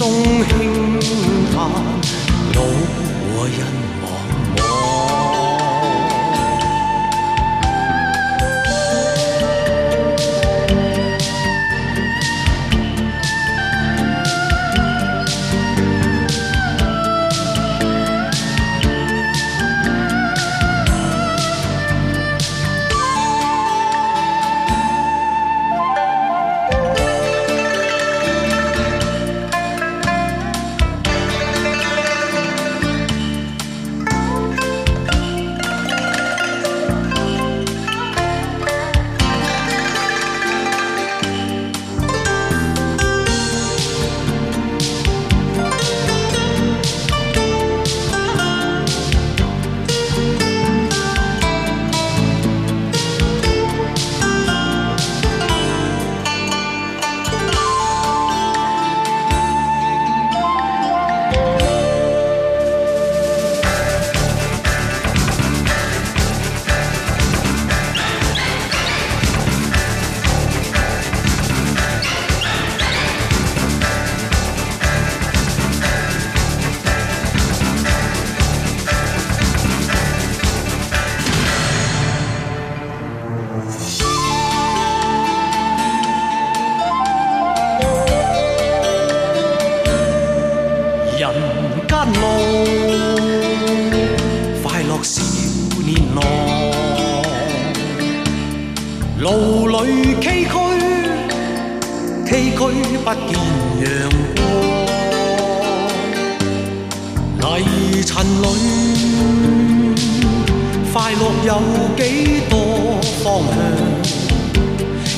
[0.00, 0.10] 中
[0.48, 0.98] 轻
[1.52, 1.70] 叹，
[2.54, 3.89] 老和人。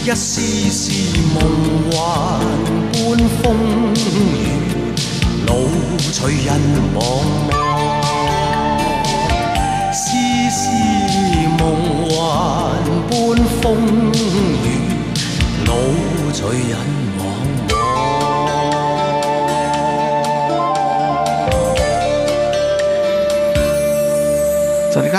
[0.04, 0.90] 一丝丝
[1.32, 1.40] 梦
[1.92, 2.40] 幻
[2.92, 3.54] 般风
[3.94, 3.96] 雨
[5.46, 5.68] 路
[6.12, 6.60] 随人
[6.92, 6.98] 茫
[7.48, 7.51] 茫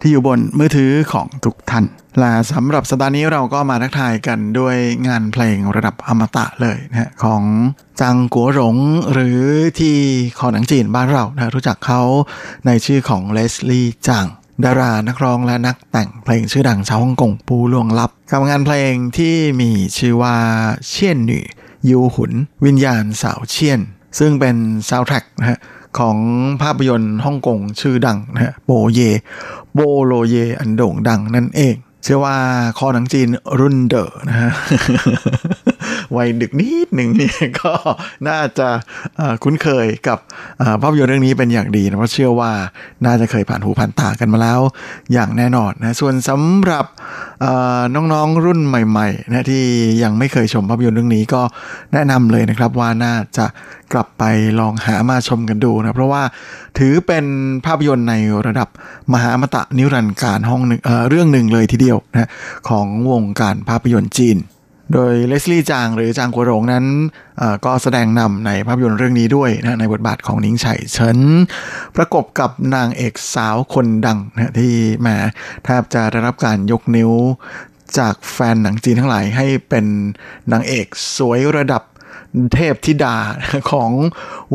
[0.00, 1.84] ที่อยู่บนมือถือของทุกท่าน
[2.18, 4.76] และสำหรับสัปดาห์นี้เราก็มาทักทายกันด้วย
[5.08, 7.42] งานเพลงระดับอมตะเลยนะฮะของ
[8.00, 8.76] จังกัวหลง
[9.12, 9.40] หรือ
[9.78, 9.96] ที่
[10.38, 12.02] คอหนังจีนบ้านเรานะรู้จักเขา
[12.66, 14.26] ในชื่อของเลสลี่จัง
[14.64, 20.36] ดารานักร้องและนักแต่งเพลงชื่อดังชาวฮ่องกงปูล่วงลับกับงานเพลงที่มีชื่อว่า
[20.88, 21.44] เชี่ยนหน่
[21.90, 22.32] ยูหุน
[22.64, 23.80] วิญญาณสาวเชี่ยน
[24.18, 24.56] ซึ่งเป็น
[24.88, 25.58] ซาวด์แทร็กนะฮะ
[25.98, 26.16] ของ
[26.62, 29.00] ภาพยนตร์ฮ่องกงชื่อดังนะฮะโบเย
[29.74, 32.36] โบโลเยอันโด่งดังนั่นเอง เชื่อว่า
[32.78, 33.28] คอหนังจีน
[33.60, 34.50] รุ่นเดอนะฮะ
[36.16, 37.72] วัยดึกนิดหนึ่งเนี่ยก็
[38.28, 38.68] น่าจะ
[39.42, 40.18] คุ้นเคยกับ
[40.82, 42.52] ภาพยนตร์เรื่องนี้เป็นอย่างดีนะเพราะเชื่อว่า
[43.06, 44.60] น่าจะเคยผ่านหูผ่านตากันมาแล้ว
[45.12, 46.86] อย่างแน่นอนนะส่วนสำหรับ
[47.94, 49.64] น้องๆรุ่นใหม่ๆนะที่
[50.02, 51.42] ยังไม่เคยชมภาพยนตร์เรื่องนี้ก็
[51.92, 53.46] แนะนำเลยนะครับว่าน่าจะ
[53.92, 54.24] กลับไป
[54.60, 56.22] ลองหามาชมกันดูนะเพราะว่า
[56.78, 57.24] ถือเป็น
[57.66, 58.14] ภาพยนตร์ใน
[58.46, 58.68] ระดับ
[59.12, 62.28] มหาอมตะนิรันดร์การห้องหนึ่งเเรื่องหนึ่งเลยทีเดียวนะ
[62.68, 64.36] ของวงการภาพยนตร์จีน
[64.92, 66.84] โดยเลสลี่จางหรือจางกัวหลงนั้น
[67.64, 71.18] ก็แสดงนำในภาพยนตร์เรื่องนี้ด้วยนะในบทบาทของนิ้งไฉเฉิน
[71.96, 75.08] ประกบกับนางเอกสาวคนดังนะที่แหม
[75.64, 77.10] แทบจะได้รับการยกนิ้ว
[77.98, 79.86] จากแฟนหนังจีนทั้งหลายให้เป็น
[80.52, 80.86] นางเอก
[81.16, 81.82] สวยระดับ
[82.54, 83.16] เทพธิดา
[83.70, 83.90] ของ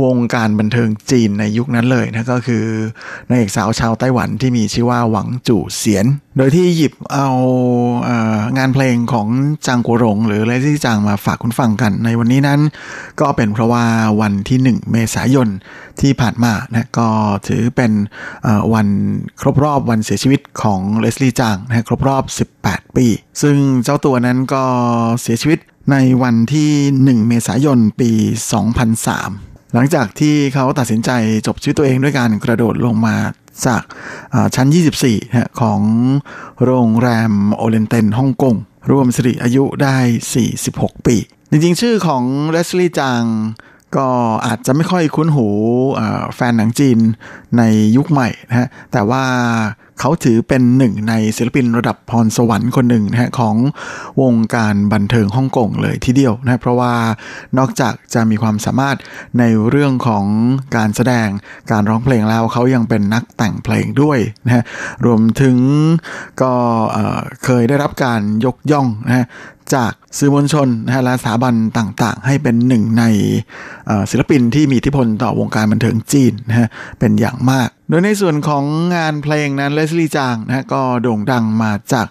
[0.04, 2.66] วงการบันเทิงจีนในยุคนั้นเลยนะก็คือ
[3.30, 6.06] นางเอกสาวชาวไต้หวันที่มีชื่อว่าหวังจู่เสียน
[6.38, 7.30] โดยที่หยิบเอา
[8.04, 9.28] เอ่องานเพลงของ
[9.68, 12.62] จางกัวหลงหรือเลซี่จางมาฝากคุณฟังกันในวันนี้นั้น
[13.22, 13.86] ก็เป็นเพราะว่า
[14.22, 15.50] วันที่ 1 เมษายน
[16.02, 17.08] ที่ผ่านมานะก็
[17.48, 17.92] ถือเป็น
[18.74, 18.88] วัน
[19.42, 23.08] ครบรอบวันเสียชีวิตของเลสลี่จางนะครบรอบ 18 ปี
[23.42, 24.64] ซึ่งเจ้าตัวนั้นก็
[25.22, 25.60] เสียชีวิต
[25.92, 26.72] ในวันที่
[27.04, 28.12] 1 เมษายนปี
[28.92, 31.10] 2003 หลังจากที่เขาตัดสินใจ
[31.48, 33.16] จบชีวิตตัวเองด้วยการกระโดดลงมา
[33.66, 33.84] จาก
[34.56, 34.68] ชั้น
[35.14, 35.82] 24 ของ
[36.64, 38.56] โรงแรมโอเลนเตนฮ่องกง
[38.92, 39.98] รวมสิริอายุได้
[40.52, 41.16] 46 ปี
[41.52, 43.24] จริงๆ ชื่อของเลสลี่จาง
[43.98, 44.08] ก็
[44.46, 45.48] อาจจะไม่ค่อยคุ้นหู
[46.36, 47.00] แฟนหนังจีน
[47.58, 47.62] ใน
[47.98, 49.24] ยุคใหม่นะฮะแต่ว่า
[50.00, 53.56] เขาถือเป็นหนึ่งในศิลปินระดับพรสวรรค์คนหนึ่งนะฮะของ
[54.22, 56.94] วงการบันเทิงฮ่องกงเลยทีเดียวนะเพราะว่า
[57.58, 58.98] นอกจากจะมีความสามารถ
[59.40, 60.26] ในเรื่องของ
[60.76, 61.28] การแสดง
[61.72, 64.64] การร้องเพลงแล้วเขายังเป็นนักแต่งเพลงด้วยนะฮะ
[65.06, 65.58] รวมถึง
[66.42, 66.54] ก็
[66.92, 69.26] เอ่อเคยได้รับการยกย่องนะฮะ
[69.76, 73.04] จากสื่อมวลชนนะฮะและสถาบันต่างๆ ให้เป็นหนึ่งใน
[74.10, 76.68] ศิลปินที่มีอิทธิพลต่อวงการบันเทิงจีนนะฮะ
[77.00, 78.64] เป็นอย่างมาก โดยในส่วนของ
[78.96, 82.08] งานเพลงนั้นเลสลี่จางนะฮะก็โด่งดังมาจาก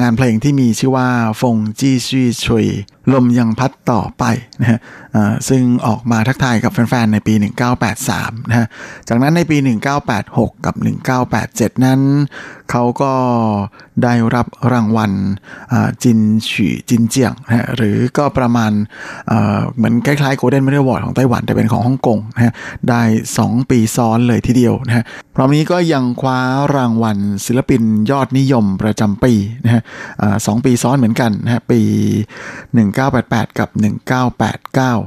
[0.00, 1.08] งานเพลงที่มีชื่อว่า
[1.40, 2.66] ฟงจี้ชีชุย
[3.12, 4.24] ลมยังพัดต่อไป
[4.60, 4.78] นะฮะ
[5.48, 7.34] ซึ่งออกมาทักทายกับแฟนๆ ในปี
[7.92, 8.66] 1983 นะฮะ
[9.08, 9.56] จากนั้นในปี
[10.10, 10.74] 1986 กับ
[11.30, 12.00] 1987 นั้น
[12.70, 13.12] เขาก็
[14.02, 15.12] ได้รับรางวัล
[16.02, 18.72] จินฉีจินเจียงนะฮะหรือก็ประมาณ
[19.76, 22.52] เหมือนคล้ายๆโกลเด้น e ม a l วอร์ดของไต้หวัน แต่เป็นของฮ่องกงนะฮะ
[22.88, 23.02] ได้
[23.38, 26.40] 2 ปีซ้อนเลยทีเดียวนะฮะพร้อมนี้ก็ยังคว้า
[26.76, 29.82] รางวัลศิลปินยอดนิยมประจำปีีนะฮะ
[30.46, 31.80] สองปีซ้อนเหมือนกันนะฮะปี
[32.84, 33.68] 1988 กับ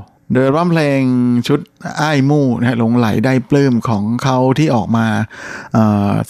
[0.05, 1.01] 1989 โดยอัลบั้มเพลง
[1.47, 1.59] ชุด
[2.01, 5.07] อ้ายมู่นะฮะหลงไหลได้ปลื้มของเขาที่ออกมา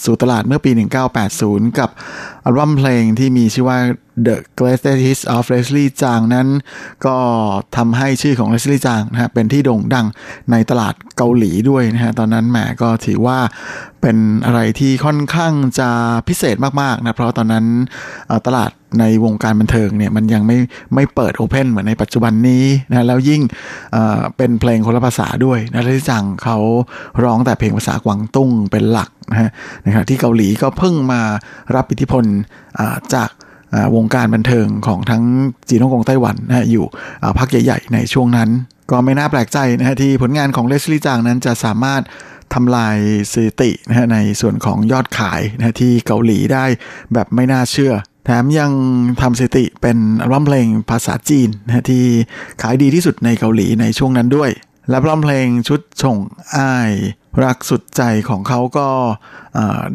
[0.03, 0.71] สู่ตลาดเมื่อปี
[1.25, 1.89] 1980 กับ
[2.45, 3.79] อัลบั้มเพลงที่มีชื่อว่า
[4.27, 6.47] The Greatest Hits of Leslie Zhang นั้น
[7.05, 7.17] ก็
[7.77, 10.07] ทำให้ชื่อของ Leslie Zhang นะฮะเป็นที่โด่งดัง
[10.51, 13.39] ในตลาดเกาหลีด้วยนะฮะตอนนั้นแหมก็ถือว่า
[14.01, 15.89] เป็นอะไรที่ค่อนข้างจะ
[16.27, 17.65] พิเศษมากๆนะเพราะตอนนั้น
[18.47, 20.57] ตลาด ในวงการบันเทิงเนี่ยมันยังไม่
[20.95, 23.41] ไม่เปิดโอเพนเหมือนในปัจจุบันนี้นะแล้วยิ่ง
[23.91, 26.57] เเป็นเพลงคนละภาษาด้วยนะที่จังเขา
[27.23, 29.49] ร้องแต่เพลงภาษากวางตุ้งเป็นหลักนะฮะ
[29.85, 31.21] นะครับที่เกาหลีก็เพิ่งมา
[31.75, 35.23] รับอิทธิพลาจากาวงการบันเทิงของทั้ง
[35.69, 36.85] จีนฮ่องกงไต้หวันนะฮะอยู่
[37.37, 38.49] พักใหญ่ๆในช่วงนั้น
[38.91, 42.01] ก็ไม่น่าแปลกใจนะฮะที่ผลงานของเลสลี่จางนั้นจะสามารถ
[42.53, 42.97] ทำลาย
[43.31, 46.65] สถิตินะฮะในส่วนของยอดขายนะฮะที่เกาหลีได้
[47.13, 47.93] แบบไม่น่าเชื่อ
[48.29, 48.71] แถมยัง
[49.21, 52.03] ทำสถิติเป็นอัลบั้มเพลงภาษาจีนนะที่
[52.61, 54.49] ขายดีที่สุดในเกาหลีในช่วงนั้นด้วย
[54.89, 56.17] และอัลบั้มเพลงชุดชง
[56.55, 56.91] อ้าย
[57.43, 58.87] รักสุดใจของเขาก็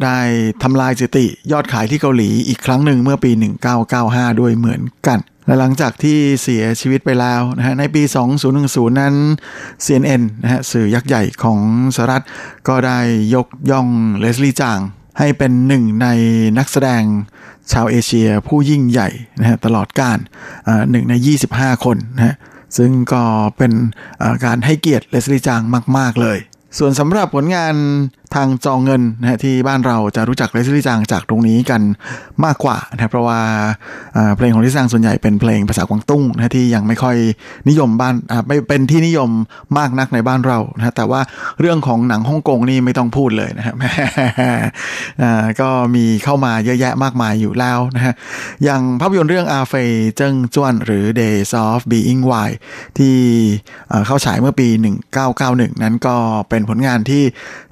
[0.03, 0.19] ได้
[0.63, 3.31] ทำลายสถิติยอดขายที่เกาหลีอีกครั้งหนึ่งเมื่อปี
[3.85, 8.03] 1995 ด้วยเหมือนกัน และหลังจากที่เสียชีวิตไปแล้วนะฮะในปี
[8.51, 9.15] 2010 นั้น
[9.85, 11.59] CNN นะฮะสื่อยักษ์ใหญ่ของ
[11.95, 12.23] สหรัฐ
[12.67, 12.99] ก็ได้
[13.35, 13.87] ยกย่อง
[14.19, 14.79] เลสลี่จาง
[15.19, 16.07] ให้เป็นหนึ่งใน
[16.57, 17.03] นักแสดง
[17.71, 19.09] ชาวเอเชียผู้ยิ่งใหญ่
[19.39, 20.17] นะฮะตลอดการ
[20.67, 21.13] อ่าหนึ่งใน
[21.49, 22.35] 25 คนนะฮะ
[22.77, 23.23] ซึ่งก็
[23.57, 23.73] เป็น
[24.45, 25.61] การให้เกียรติเลสลี่จาง
[25.97, 26.37] มาก ๆ เลย
[26.79, 27.73] ส่วนสำหรับผลงาน
[28.35, 31.81] ทางจองเงินนะฮะที่บ้านเราจะรู้จักเลสลี่จางจากตรงนี้กัน
[32.45, 33.39] มากกว่านะครับเพราะว่า
[34.35, 37.15] เพลงของเลสลี่จางส่วนใหญ่เป็นเพลงภาษากวางตุ้งนะฮะที่ยังไม่ค่อย
[37.69, 38.15] นิยมบ้าน
[38.47, 39.29] ไม่เป็นที่นิยม
[39.77, 41.21] มากนักในบ้านเรานะฮะแต่ว่า
[41.59, 43.75] เรื่องของหนังฮ่องกงนี่ไม่ต้องพูดเลยนะครับ
[45.61, 48.13] ก็มีเข้ามาเยอะแยะมากมายอยู่แล้วนะฮะ
[48.63, 52.55] อย่างภาพยนตร์เรื่องอาเฟยเจิ้งจวน หรือ Days of Being Wild
[52.97, 53.15] ที่
[53.89, 54.67] เอ่อเข้าฉายเมื่อปี
[55.25, 56.15] 1991 นั้นก็
[56.49, 57.23] เป็นผลงานที่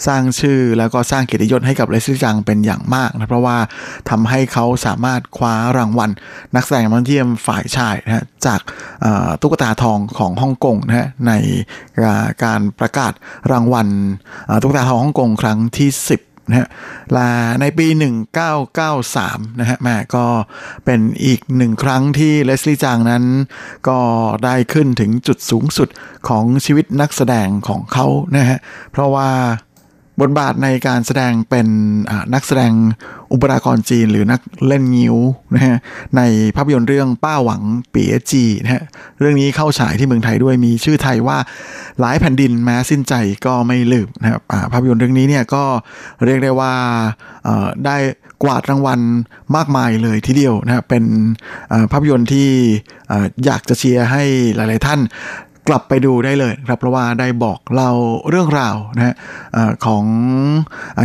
[0.07, 3.57] สร้างชื่อแล้วก็สร้างเกียรติยศให้กับเลสลี่จังเป็นอย่างมากนะเพราะว่า
[4.09, 6.09] ทำให้เขาสามารถคว้ารางวัล
[6.55, 8.59] นักแสดงยอดเยี่ยมฝ่ายชายนะจาก
[9.41, 11.31] ตุ๊กตาทองของฮ่องกงนะฮะใน
[12.43, 13.13] การประกาศ
[13.51, 13.87] รางวัล
[14.61, 16.67] ตุ๊กตาทองฮ่องกงครั้งที่ 10นะฮะ
[17.13, 17.29] และ
[17.61, 17.87] ในปี
[18.73, 20.25] 1993 นะฮะแม่ก็
[20.85, 23.23] เป็นอีกหนึ่งครั้งที่เลสลี่จางนั้น
[23.89, 23.99] ก็
[24.45, 25.89] ได้ขึ้นถึงจุดสูงสุด
[26.27, 28.57] ของชีวิตนักแสดงของเขานะฮะ
[28.91, 29.29] เพราะว่า
[30.21, 31.67] บทบาทในการแสดงเป็น
[32.33, 32.73] นักแสดง
[33.33, 35.15] อุปรากรจีนหรือนักเล่นงิ้ว
[35.55, 35.77] นะฮะ
[36.17, 36.21] ใน
[36.55, 38.83] ภาพยนตร์เรื่องป้าหวังเปียจีนะฮะ
[39.19, 41.37] เรื่องนี้เข้าฉายที่เมืองไทยด้วยมีชื่อไทยว่า
[41.99, 43.13] หลายแผ่นดินแม้สิ้นใจ
[43.45, 44.41] ก็ไม่ลืมนะครับ
[44.71, 45.63] ภาพยนตร์เรื่องนี้เนี่ยก็
[46.25, 46.73] เรียกได้ว่า
[47.85, 47.97] ได้
[48.43, 48.99] กวาดรางวัล
[49.55, 51.03] มากมายเลยทีเดียวนะฮะเป็น
[51.91, 52.49] ภาพยนตร์ที่
[53.07, 54.23] เอ่ออยากจะเชียร์ให้
[54.55, 54.99] หลาย ๆ ท่าน
[55.67, 57.91] กลับไปดูได้เลยครับเพราะว่าได้บอกเล่า
[58.29, 59.15] เรื่องราวนะฮะ
[59.85, 60.05] ของ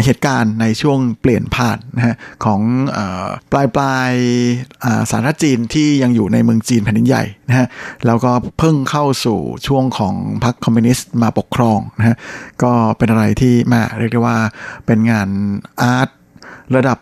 [0.05, 2.61] เหตุการณ์ในช่วงเปลี่ยนผ่านนะฮะของ
[3.53, 4.13] ปลายปลาย
[5.11, 7.67] สาธารณจีนที่ยังอยู่ในเมืองจีนแผ่นดินใหญ่นะฮะ
[8.07, 12.17] แล้วก็เพิ่งเข้าสู่ช่วงของพรรคคอมมิวนิสต์มาปกครองนะฮะ
[12.63, 14.39] ก็เป็นอะไรที่มาเรียกได้ว่า
[14.87, 15.29] เป็นงาน
[15.81, 16.09] art
[16.77, 16.99] ระดับ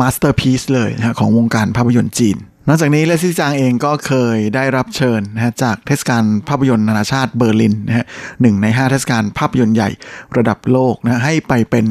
[0.00, 2.36] masterpiece เลยนะฮะของวงการภาพยนตร์จีน
[2.68, 8.06] นอกจากนี้เลซี่จางเองก็เคยได้รับเชิญนะฮะจากเทศกาลภาพยนตร์นานาชาติเบอร์ลินนะฮะ
[8.40, 9.90] หนึ่งในห้าเทศกาลภาพยนตร์ใหญ่
[10.36, 11.86] ระดับโลกนะฮะให้ไปเป็น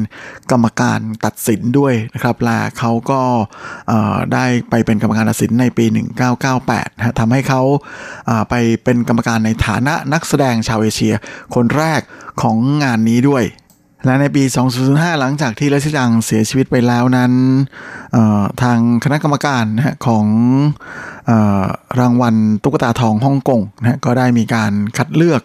[0.50, 3.20] กรรมการตัดสินด้วยนะครับและเขาก็
[4.34, 5.84] ได้ไปเป็นกรรมการตัดสินในปี
[6.42, 7.62] 1998นะฮะทำให้เขา
[8.50, 8.54] ไป
[8.84, 11.14] เป็นกรรมการในฐานะนักแสดงชาวเอเชีย
[11.54, 12.00] คนแรก
[12.42, 13.44] ของงานนี้ด้วย
[14.04, 14.42] และในปี
[14.82, 17.32] 2005 หลังจากที่เลสซี่จังเสียชีวิตไปแล้วนั้น
[18.62, 20.26] ทางคณะกรรมการนะของ
[21.30, 21.32] อ
[21.62, 21.64] อ
[22.00, 25.40] รางวัลตุ๊กตาทองฮ่องกงนะก็ได้มีการคัดเลือก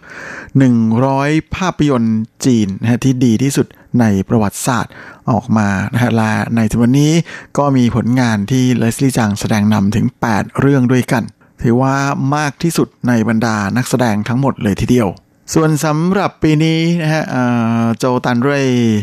[0.75, 3.67] 100 ภาพยนตร์จีนนะที่ดีที่สุด
[3.99, 4.93] ในประวัติศาสตร์
[5.31, 7.11] ออกมานะฮะและในวันนี้
[7.57, 11.23] ก็มีผลงานที่เลสลี่จังแสดงนำถึง 8 เรื่องด้วยกัน
[11.63, 11.95] ถือว่า
[12.35, 15.09] มากที่สุดในบรรดานักแสดงทั้งหมดเลยทีเดียว
[15.53, 17.43] ส่วนสำหรับปีนี้นะฮะเอ่
[17.81, 19.01] อโจตันเรย์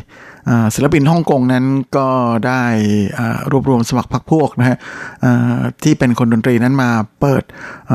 [0.75, 1.65] ศิลปินฮ่องกงนั้น
[1.97, 2.09] ก็
[2.47, 2.65] ได้
[3.51, 4.77] รวบรวมสมัครพรรคพวกนะฮะ
[5.83, 6.91] ที่เป็นคนดนตรีนั้นมา
[7.21, 7.43] เปิด
[7.91, 7.93] อ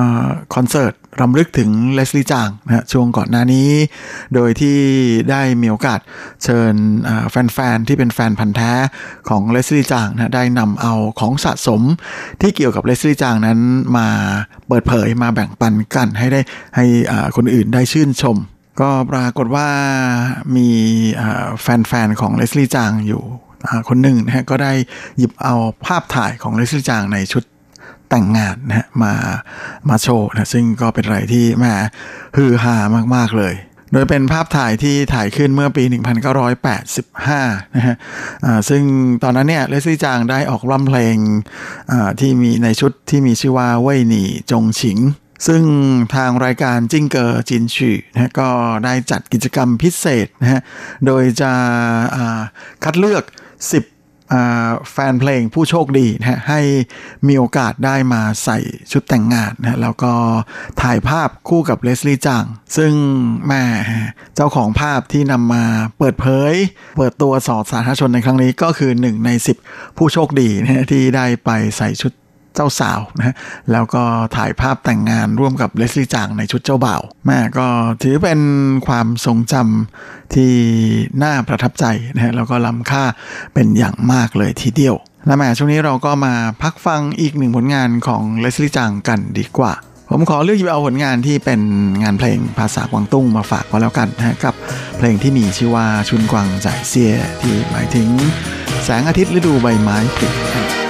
[0.55, 3.70] คอนเสิร์ต รำลึกถึงเลสลี่จางนะช่วงก่อนหน้านี้
[4.36, 4.78] โดยที่
[5.32, 5.99] ได้มีโอกาส
[6.43, 6.74] เชิญ
[7.53, 8.74] แฟนๆ ที่เป็นแฟนพันธ์แท้
[9.30, 11.82] ของเลสลี่จางนะได้นำเอาของสะสม
[12.41, 13.59] ที่เกี่ยวกับเลสลี่จางนั้น
[13.97, 14.07] มา
[14.67, 16.41] เปิดเผยมาแบ่งปันกันให้ได้
[16.76, 16.86] ให้
[17.36, 18.38] คนอื่นได้ชื่นชม
[18.82, 19.67] ก็ปรากฏว่า
[20.55, 20.70] มี
[21.61, 23.22] แฟนๆ ของเลสลี่จางอยู่
[23.89, 24.74] คนหนึ่งนะฮะก็ได้
[25.17, 25.55] หยิบเอา
[25.86, 27.43] ภาพถ่ายของเลสลี่จางในชุด
[28.10, 29.14] แต่งงานนะฮะมา
[29.89, 31.74] มาโชว์นะซึ่งก็เป็นอะไรที่แม่
[32.36, 32.76] ฮือฮา
[33.16, 33.55] มาก ๆ เลย
[33.93, 35.84] โดยเป็นภาพถ่ายที่ถ่ายขึ้นเมื่อปี
[36.60, 37.95] 1985 นะฮะ
[38.70, 38.84] ซึ่ง
[39.24, 41.16] ตอนนั้นเนี่ยเลสลี่จางได้ออกร่ำเพลง
[42.20, 44.99] ที่มีในชุดที่มีชื่อว่าเว่ยหนี่จงฉิง
[45.47, 45.64] ซึ่ง
[46.16, 48.49] ทางรายการจิ้งเกอร์จินชื่อนะฮะก็
[48.86, 50.62] ได้จัดกิจกรรมพิเศษนะฮะ
[51.05, 51.51] โดยจะ
[52.84, 53.24] คัดเลือก
[53.64, 53.98] 10
[54.91, 56.61] แฟนเพลงผู้โชคดีนะฮะให้
[57.27, 58.59] มีโอกาสได้มาใส่
[58.91, 60.13] ชุดแต่งงานนะฮะแล้วก็
[60.82, 62.43] ถ่ายภาพคู่กับเลสลี่จัง
[62.77, 62.93] ซึ่ง
[63.47, 63.63] แม่
[64.36, 65.63] เจ้าของภาพที่นำมา
[65.97, 66.53] เปิดเผย
[66.97, 69.30] เปิดตัวสอดสาธารณชนในครั้งนี้ก็คือหนึ่งใน
[69.65, 72.11] 10 ผู้โชคดีนะฮะที่ได้ไปใส่ชุด
[72.55, 73.35] เจ้าสาวนะฮะ
[73.71, 74.03] แล้วก็
[74.35, 77.67] ถ่ายภาพแต่งงานร่วมกับเลสลี่จางในชุดเจ้าบ่าวแม่ก็
[78.03, 78.39] ถือเป็น
[78.87, 80.53] ความทรงจำที่
[81.23, 81.85] น่าประทับใจ
[82.15, 83.03] นะฮะแล้วก็ล้ำค่า
[83.53, 84.95] เป็นอย่างมากเลยทีเดียว
[85.25, 89.73] และแม่ช่วงนี้เราก็มาพักฟังอีกหนึ่งผลงานของเลสลี่จางกันดีกว่า
[90.11, 91.61] ผมขอเลือกหยิบเอาผลงานที่เป็น
[92.03, 94.55] งานเพลงภาษากวางตุ้งมาฝากก็แล้วกันนะฮะกับ
[94.97, 98.07] เพลงที่มีชื่อว่าชุนกวางจ่ายเซียที่หมายถึง
[98.83, 100.88] แสงอาทิตย์ฤดูใบไม้ผลิ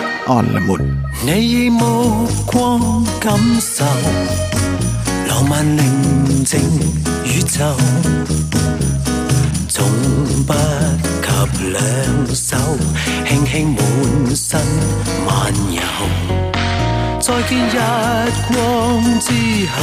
[1.25, 3.83] 你以目光感受
[5.27, 6.59] 浪漫宁静
[7.25, 7.65] 宇宙
[9.67, 9.87] 从
[10.45, 12.55] 不及两手
[13.27, 14.61] 轻轻满身
[15.25, 15.81] 漫游
[17.19, 17.79] 再见日
[18.53, 19.31] 光之
[19.71, 19.77] 后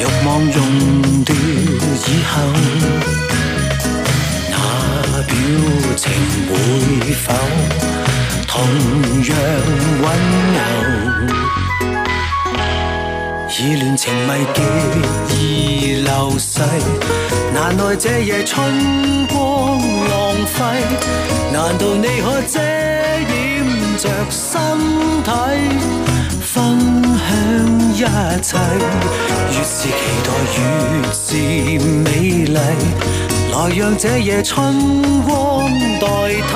[0.00, 2.42] 欲望溶掉以后
[4.50, 5.32] 那表
[5.94, 6.10] 情
[6.48, 7.32] 会否
[8.46, 8.62] 同
[9.22, 9.32] 樣
[10.02, 10.04] 溫
[10.56, 10.58] 柔？
[13.48, 14.60] 以戀情迷極
[15.28, 15.32] 而
[16.04, 16.60] 流逝，
[17.54, 18.54] 難耐這夜春
[19.28, 20.14] 光浪
[20.46, 20.56] 費。
[21.52, 23.26] 難道你可遮掩
[23.96, 24.52] 着身
[25.24, 25.28] 體，
[26.42, 26.54] 分
[27.16, 27.28] 享
[27.94, 27.96] 一
[28.42, 28.58] 切？
[29.52, 29.90] 越是期
[30.22, 30.60] 待越
[31.14, 31.24] 是
[32.04, 32.04] 美
[32.52, 32.56] 麗，
[33.56, 34.74] 来让这夜春
[35.22, 35.66] 光
[35.98, 36.52] 代替。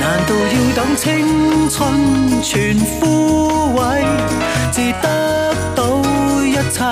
[0.00, 1.80] 难道要等青春
[2.42, 4.04] 全枯萎，
[4.70, 5.98] 至得到
[6.44, 6.84] 一切？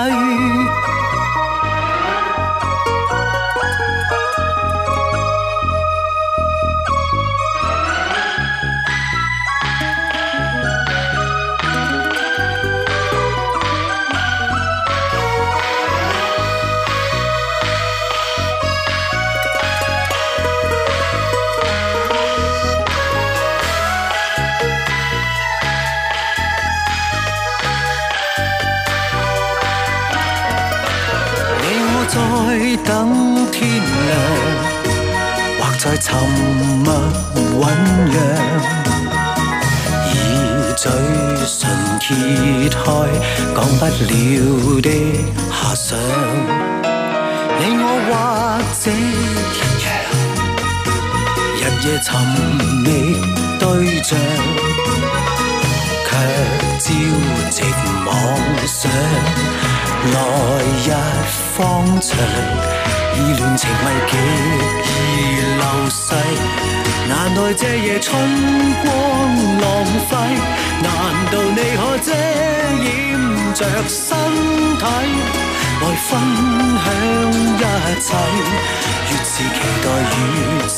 [42.13, 42.81] 揭開
[43.55, 44.89] 講不了的
[45.51, 45.89] 遐想。
[47.59, 48.11] 你我或
[48.81, 49.85] 者一樣，
[51.59, 52.07] 日夜尋
[52.85, 52.87] 覓
[53.59, 53.63] 對
[54.03, 54.11] 象。
[56.05, 56.11] 卻
[56.79, 56.85] 朝
[57.51, 57.57] 夕
[58.05, 58.09] 妄
[58.67, 58.81] 想，
[60.13, 60.15] 來
[60.85, 60.89] 日
[61.57, 61.57] 方
[62.01, 62.11] 長，
[63.15, 64.13] 以戀情迷極
[64.85, 64.91] 而
[65.59, 66.82] 流逝。
[67.09, 68.11] 难耐这夜春
[68.85, 68.89] 光
[69.61, 69.65] 浪
[70.09, 70.11] 费，
[70.83, 70.87] 难
[71.31, 72.07] 道你可遮
[72.83, 72.87] 掩
[73.55, 74.07] 着身
[74.79, 74.85] 体
[75.81, 76.11] 来分
[76.79, 76.91] 享
[77.59, 77.61] 一
[78.01, 78.09] 切？
[79.11, 80.37] 越是期待越
[80.69, 80.75] 是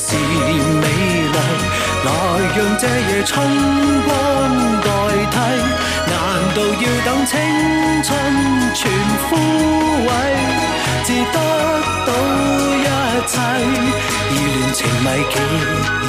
[0.81, 0.83] 美
[1.21, 1.24] 丽。
[2.05, 2.09] 來
[2.55, 3.33] 讓這夜春
[4.05, 4.09] 光
[4.81, 4.87] 代
[5.31, 5.35] 替，
[6.07, 6.13] 難
[6.53, 7.33] 道要等青
[8.03, 8.13] 春
[8.75, 8.79] 全
[9.27, 9.35] 枯
[10.05, 10.07] 萎，
[11.03, 11.37] 至得
[12.05, 12.09] 到
[12.77, 12.87] 一
[13.25, 13.33] 切？
[14.31, 15.35] 以戀情迷極
[16.01, 16.07] 而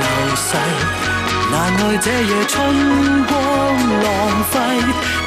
[0.00, 0.04] 流
[0.36, 0.46] 逝，
[1.50, 2.52] 難耐這夜春
[3.24, 3.32] 光
[4.04, 4.06] 浪
[4.52, 4.54] 費，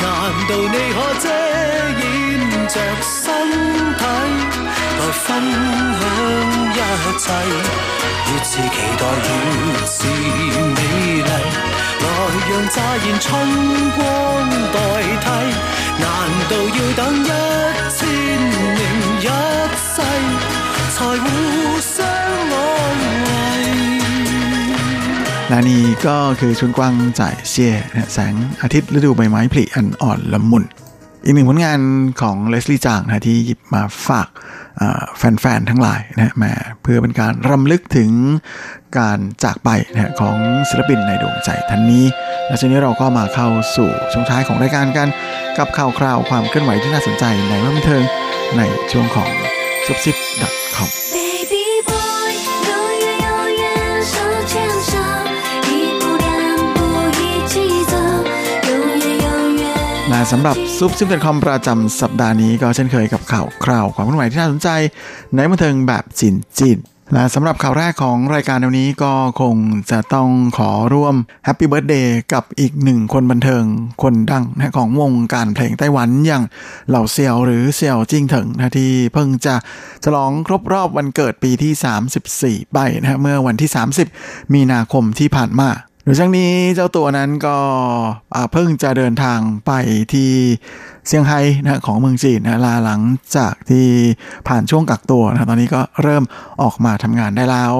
[0.01, 0.05] 難
[0.47, 1.25] 道你可遮
[2.03, 2.05] 掩
[2.67, 3.25] 着身
[3.97, 4.01] 體，
[4.63, 4.66] 來
[5.24, 5.26] 分
[5.98, 6.00] 享
[6.76, 6.80] 一
[7.24, 7.26] 切？
[8.28, 9.28] 越是期待越
[9.94, 9.98] 是
[10.76, 10.80] 美
[11.28, 11.30] 丽，
[12.02, 12.06] 来
[12.48, 13.24] 让乍现春
[13.96, 13.98] 光
[14.74, 14.78] 代
[15.24, 15.26] 替，
[16.02, 16.04] 难
[16.50, 17.30] 道要等一
[17.96, 18.00] 千
[18.78, 18.80] 零
[19.20, 19.28] 一
[19.94, 19.96] 世，
[20.94, 21.26] 才互
[21.94, 21.94] 相
[22.52, 22.54] 安
[23.26, 23.28] 慰？
[25.48, 30.64] และนี่ก็คือชุนกวางจ่ายเซียนะแสงอาทิตย์ฤดูใบไม้ผลิอันอ่อนละมุน
[31.24, 31.80] อีกหนึ่งผลงาน
[32.22, 34.30] ของเลสลี่จางนะที่หยิบมาฝาก
[35.18, 36.51] แฟนๆทั้งหลายนะมา
[36.82, 38.11] เพื่อเป็นการรำลึกถึง
[38.97, 40.38] การจากไปนะของ
[40.70, 42.05] ศิลปินในดวงใจท่านนี้
[42.47, 45.07] และทีนี้เราก็มาเข้าสู่ช่วงท้ายของรายการกัน
[45.57, 48.03] กับข่าวคราวความเคลื่อนไหวที่น่าสนใจในวันเทิง
[48.57, 48.61] ใน
[48.91, 49.30] ช่วงของ
[49.86, 50.15] ซุบซิบ
[50.76, 50.89] .com
[60.18, 64.70] และสำหรับซุปซิมเต็นคอมประจำสัปดาห์นี้ก็เช่นเคยกับข่าวคราวความเคลื่อนไหวที่น่าสนใจ
[65.36, 66.78] ในบันเทิงแบบจีนจีน
[67.13, 69.55] และสำหรับข่าวแรกของรายการในวันนี้ก็คง
[69.91, 71.15] จะต้องขอร่วม
[71.45, 73.63] Happy Birthday กับอีกหนึ่งคนบันเทิง
[74.03, 76.43] คนดังนะของวงการเพลงไต้หวันอย่าง
[76.89, 79.55] เหล่าเซียวหรือเซียวจิ้งเถิงนะที่เพิ่งจะ
[80.03, 83.70] ฉลองครบรอบวันเกิดปีที่ 34 ไปนะฮะเมื่อวันที่
[84.11, 85.70] 30 มีนาคมที่ผ่านมา
[86.07, 87.57] โดยช่วงนี้เจ้าตัวนั้นก็
[88.51, 89.71] เพิ่งจะเดินทางไป
[90.13, 90.31] ที่
[91.07, 93.01] เซี่ยงไฮ้นะของเมืองจีนนะลาหลัง
[93.35, 93.87] จากที่
[94.47, 96.23] ผ่านช่วงกักตัวนะตอนนี้ก็เริ่ม
[96.63, 97.73] ออกมาทำงานได้แล้ว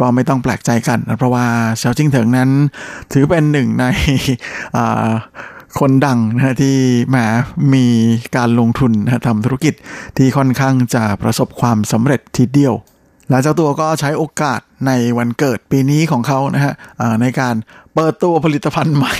[0.00, 1.46] ก็ไม่ต้องแปลกใจกันนะเพราะว่า
[1.78, 2.50] เชาจิ้งเถิงนั้น
[3.12, 3.84] ถือเป็นหนึ่งใน
[5.78, 6.76] คนดังนะที่
[7.08, 7.16] แหม
[7.74, 7.86] มี
[8.36, 9.74] การลงทุนนะทำธุรกิจ
[10.16, 12.74] ที่ค่อนข้างจะประสบความสำเร็จทีเดียว
[13.32, 16.74] และเจ้าตัวก็ใช้โอกาสในวันเกิดปีนี้ของเขานะฮะ
[17.22, 17.54] ในการ
[17.94, 19.14] เปิดตัวผลิตภัณฑ์ใหม่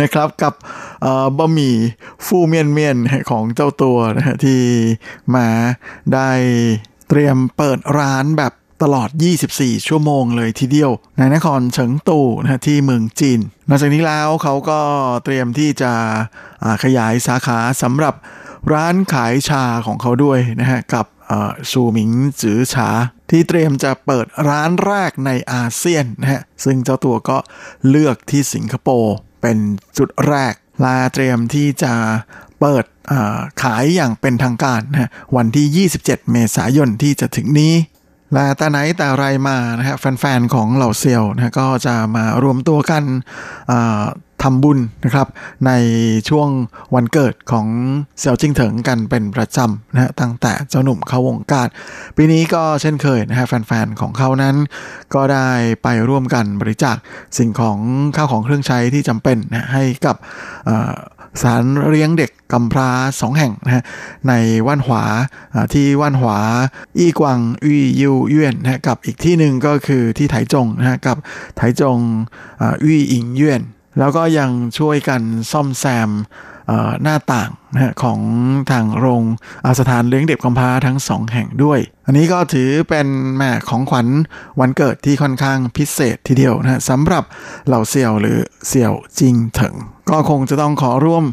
[0.00, 0.54] นะครับกับ
[1.38, 1.76] บะหมี่
[2.26, 2.96] ฟูเมียนเมียน
[3.30, 4.60] ของเจ้าตัวนะฮะที่
[5.34, 5.46] มา
[6.14, 6.30] ได้
[7.08, 9.08] เตรียมเปิดร้านแบบตลอด
[9.48, 14.80] 24 ชั่วโมงเลยทีเดียว ในนครเฉิงตูนะฮะที่เมืองจีนหลังจากนี้แล้วเขาก็
[15.24, 15.92] เตรียมที่จะ
[16.84, 18.14] ขยายสาขาสำหรับ
[18.72, 21.06] ร้านขายชาของเขาด้วยนะฮะกับ
[21.70, 22.10] ซูหมิง
[22.40, 22.90] จือชา
[23.30, 27.38] ที่เตรียมจะเปิดร้านแรกในอาเซียนนะฮะซึ่งเจ้าตัวก็
[27.88, 29.58] เลือกที่สิงคโปร์เป็น
[29.98, 30.54] จุดแรก
[30.84, 31.92] ลาเตรียมที่จะ
[32.60, 32.84] เปิด
[33.62, 37.74] ขายอย่างเป็นทางการนะฮะวันที่ 27 เมษายนที่จะถึงนี้
[38.36, 43.04] ละแต่ไหนแต่ไรมานะฮะแฟนๆของเหล่าเซียวนะก็จะมารวมตัวกัน
[44.42, 45.26] ทำบุญนะครับ
[45.66, 45.72] ใน
[46.28, 46.48] ช่วง
[46.94, 47.66] วันเกิดของ
[48.18, 51.68] เซียวจิ้งเถิงกันเป็นประจำนะฮะตั้งแต่เจ้าหนุ่มเข้าวงการ
[52.16, 54.56] ปีนี้ก็เช่นเคยนะฮะแฟนๆของเขานั้น
[55.14, 55.48] ก็ได้
[55.82, 56.96] ไปร่วมกันบริจาค
[57.38, 57.78] สิ่งของ
[58.16, 60.16] ข้าวของเครื่องใช้ที่จำเป็นนะให้กับ
[61.42, 62.90] สารเลี้ยงเด็กกำพร้า
[63.20, 63.82] สองแห่งนะฮะ
[64.28, 64.32] ใน
[64.66, 65.04] ว่านหวา
[65.72, 66.38] ที่ว่านหวา
[66.98, 71.16] อี้กวางอี้ยูเยี่ยนนะกับอีกที่หนึ่งก็คือที่ไถจงนะฮะกับ
[71.56, 71.98] ไถจง
[72.82, 73.62] อี้อิงเยี่ยน
[73.98, 75.22] แล้วก็ยังช่วยกัน
[75.52, 76.10] ซ่อมแซม
[77.02, 78.20] หน้าต่างนะของ
[78.70, 79.24] ทางโรง
[79.66, 84.06] อาสถานเลี้ยงเด็กกำพร้าทั้งสองแห่งด้วย อันนี้ก็ถือเป็นแม่ของขวัญ
[84.60, 87.24] วันเกิดที่ค่อนข้างพิเศษทีเดียวนะสำหรับ
[87.66, 89.74] เหล่าเสี่ยวหรือเสี่ยวจิงเถิง
[90.10, 91.24] ก็คงจะต้องขอร่วม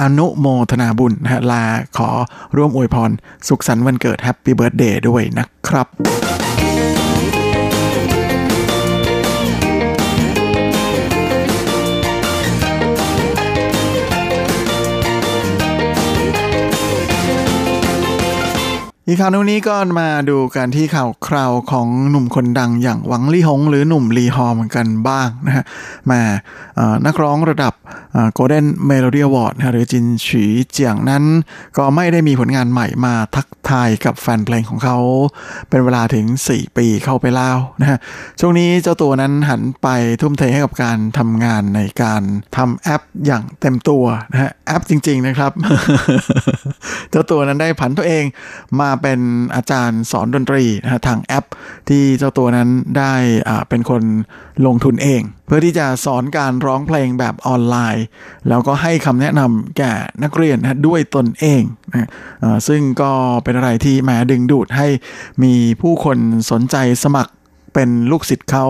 [0.00, 1.64] อนุโมทนาบุญนะลา
[1.98, 2.10] ขอ
[2.56, 3.10] ร่วมอวยพร
[3.48, 6.47] สุขสันต์วันเกิด Happy Birthday ด้วยนะครับ
[19.10, 25.64] อีกข่าวนี้ก็มาดูกันที่ข่าวคราวของหนุ่มคนดังอย่างหวังลี่หง หรือหนุ่มลีฮอมกันบ้างนะฮะ
[26.10, 26.20] มา
[26.76, 27.74] เอ่อนักร้องระดับ
[28.34, 31.24] Golden Melody Awards หรือ金曲獎นั้น
[31.76, 34.96] ก็ไม่ได้มีผลงานใหม่มาทักทายกับแฟนเพลงของเขา
[35.68, 37.98] เป็นเวลาถึง 4 ปีเข้าไปแล้วนะฮะ
[38.40, 39.88] ช่วงนี้เจ้าตัวนั้นหันไป
[40.20, 42.22] ทุ่มเทให้กับการทำงานในการ
[42.56, 45.52] ทำแอปอย่างเต็มตัวนะฮะแอปจริง ๆนะครับ
[47.10, 48.24] เจ้าตัวนั้นได้ผันตัวเอง
[48.80, 49.20] มาเป็น
[49.54, 51.44] อาจารย์สอนดนตรีนะฮะทางแอป
[51.88, 52.68] ที่เจ้าตัวนั้น
[52.98, 53.14] ได้
[53.48, 54.02] อ่าเป็นคน
[54.66, 58.04] ลงทุนเอง เพื่อที่จะสอนการร้องเพลงแบบออนไลน์
[58.48, 59.92] แล้วก็ให้คำแนะนำแก่
[60.22, 62.08] นักเรียนนะด้วยตนเองนะ
[62.68, 63.12] ซึ่งก็
[63.44, 64.86] เป็นอะไรที่แหมดึงดูดให้
[65.42, 66.18] มีผู้คน
[66.50, 67.32] สนใจสมัคร
[67.78, 68.66] เป็นลูกศิษย์เขา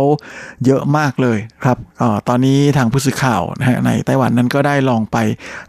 [0.67, 5.17] เยอะมากเลยครับออตอนนี้ทางผู้สื่อข่าวนะฮะในไต้หวันนั้นก็ได้ลองไป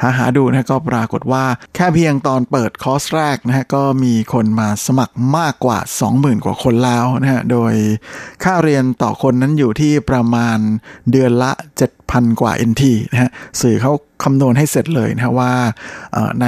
[0.02, 5.80] หาหาดูนะฮะก็ปรากฏว่าแค่เพียงตอนเปิดคอร์สแรกนะฮะก็มีคนมาสมัครมากกว่า
[6.12, 7.74] 20,000 กว่าคนแล้วนะฮะโดย
[8.44, 10.58] ค่าเรียนต่อคนนั้นอยู่ที่ประมาณ
[11.12, 11.52] เดือนละ
[12.10, 13.32] 7,000กว่า NT นะฮะ
[13.62, 13.92] สื่อเขา
[14.24, 15.52] คำนวณให้เสร็จเลยนะฮะว่า
[16.42, 16.48] ใน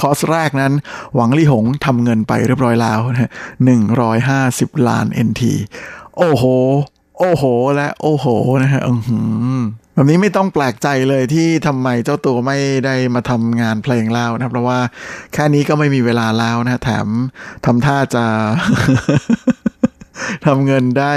[0.00, 0.72] คอร์สแรกนั้น
[1.14, 3.30] หวังลี่หงทำเงินไปเรียบร้อยแล้วนะ
[3.64, 5.42] หนึ่งร้อยห้าสิบล้าน NT
[6.18, 6.44] โอ้โห
[7.18, 7.44] โอ้โห
[7.76, 8.26] และโอ้โห
[8.62, 9.18] นะฮะอือหื
[9.56, 9.60] อ
[9.94, 14.78] แบบนี้ไม่ต้องแปลกใจเลยที่ทำไมเจ้าตัวไม่ได้มาทำงานเพลงแล้วนะเพราะว่า
[15.32, 17.06] แค่นี้ก็ไม่มีเวลาแล้วนะแถม
[17.64, 18.24] ทำท่าจะ
[20.46, 21.14] ทำเงินได้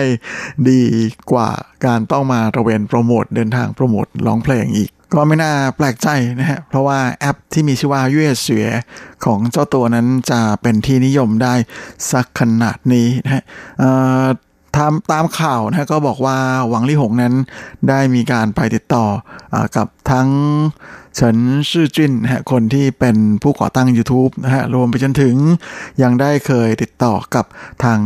[0.70, 0.84] ดี
[1.32, 1.49] กว่า
[1.86, 8.68] การต้องมาตระเวนโปรโมทเดินทางโปรโมทร้องเพลงอีก ก็ไม่น่าแปลกใจนะฮะ เพราะว่าแอปที่มีชื่อว่าเย่เสือ
[9.26, 11.54] ของเจ้าตัวนั้นจะเป็นที่นิยมได้
[12.12, 13.43] สักขนาดนี้นะฮะ
[14.76, 16.38] ตามตามข่าวนะก็บอกว่า
[16.69, 17.34] หวังลี่หงนั้น
[17.89, 19.05] ได้มีการไปติดต่อ
[19.53, 20.28] อกับทั้ง
[21.15, 21.38] เฉิน
[21.72, 25.36] ซื่อจินนะฮะคนที่เป็นผู้ก่อตั้ง YouTube นะฮะรวมไปจนถึง
[26.01, 27.45] ยังได้เคยติดต่อกับ
[27.84, 27.99] ทาง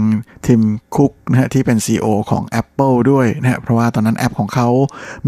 [0.46, 0.62] ทิม
[0.96, 4.68] คุกนะฮะที่เป็น CEO ของ Apple ด้วยนะฮะเพราะว่าตอนนั้นแอปของเขา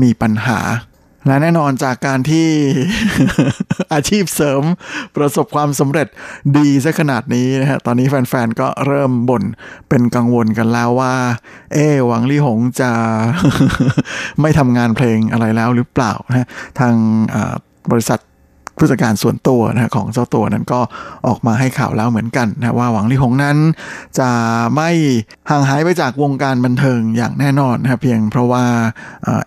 [0.02, 0.60] มีปัญหา
[1.28, 2.48] และแน่นอนจากการที่
[3.94, 4.64] อาชีพเสริม
[5.16, 6.08] ประสบความสำเร็จ
[6.58, 9.44] ดีซะขนาดนี้นะฮะตอนนี้แฟนๆ ก็เริ่มบ่น
[9.90, 11.16] เป็นกังวลกันแล้วว่า
[11.74, 12.92] เอ๊หวังลี่หงจะ
[14.42, 16.48] ไม่ทำงานเพลงอะไรแล้วหรือเปล่านะฮะ
[16.80, 16.96] ทาง
[17.92, 18.20] บริษัท
[18.78, 20.80] ผู้จัดการส่วนตัวนะของเจ้าตัวนั้นก็
[21.28, 23.58] ออกมาให้ข่าวแล้วเหมือนกันนะว่าหวังลี่หงนั้น
[24.20, 24.30] จะ
[24.76, 24.90] ไม่
[25.50, 28.66] ห่างหายไปจากวงการบันเทิงอย่างแน่นอนนะครับเพียงเพราะว่า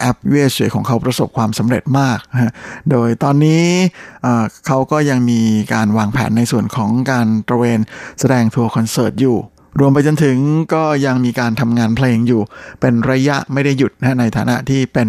[0.01, 2.53] แอปเวชเฉยของเขาประสบความสำเร็จมากนะ
[2.91, 3.63] โดยตอนนี้
[4.23, 5.41] เอ่อเขาก็ยังมี
[5.75, 7.81] การวางแผนในส่วนของการตระเวน
[8.21, 9.39] แสดงทัวร์คอนเสิร์ตอยู่
[9.79, 10.37] รวมไปจนถึง
[10.75, 12.43] ก็ยังมีการทำงานเพลงอยู่
[12.81, 15.09] เป็นระยะไม่ได้หยุดนะในฐานะที่เป็น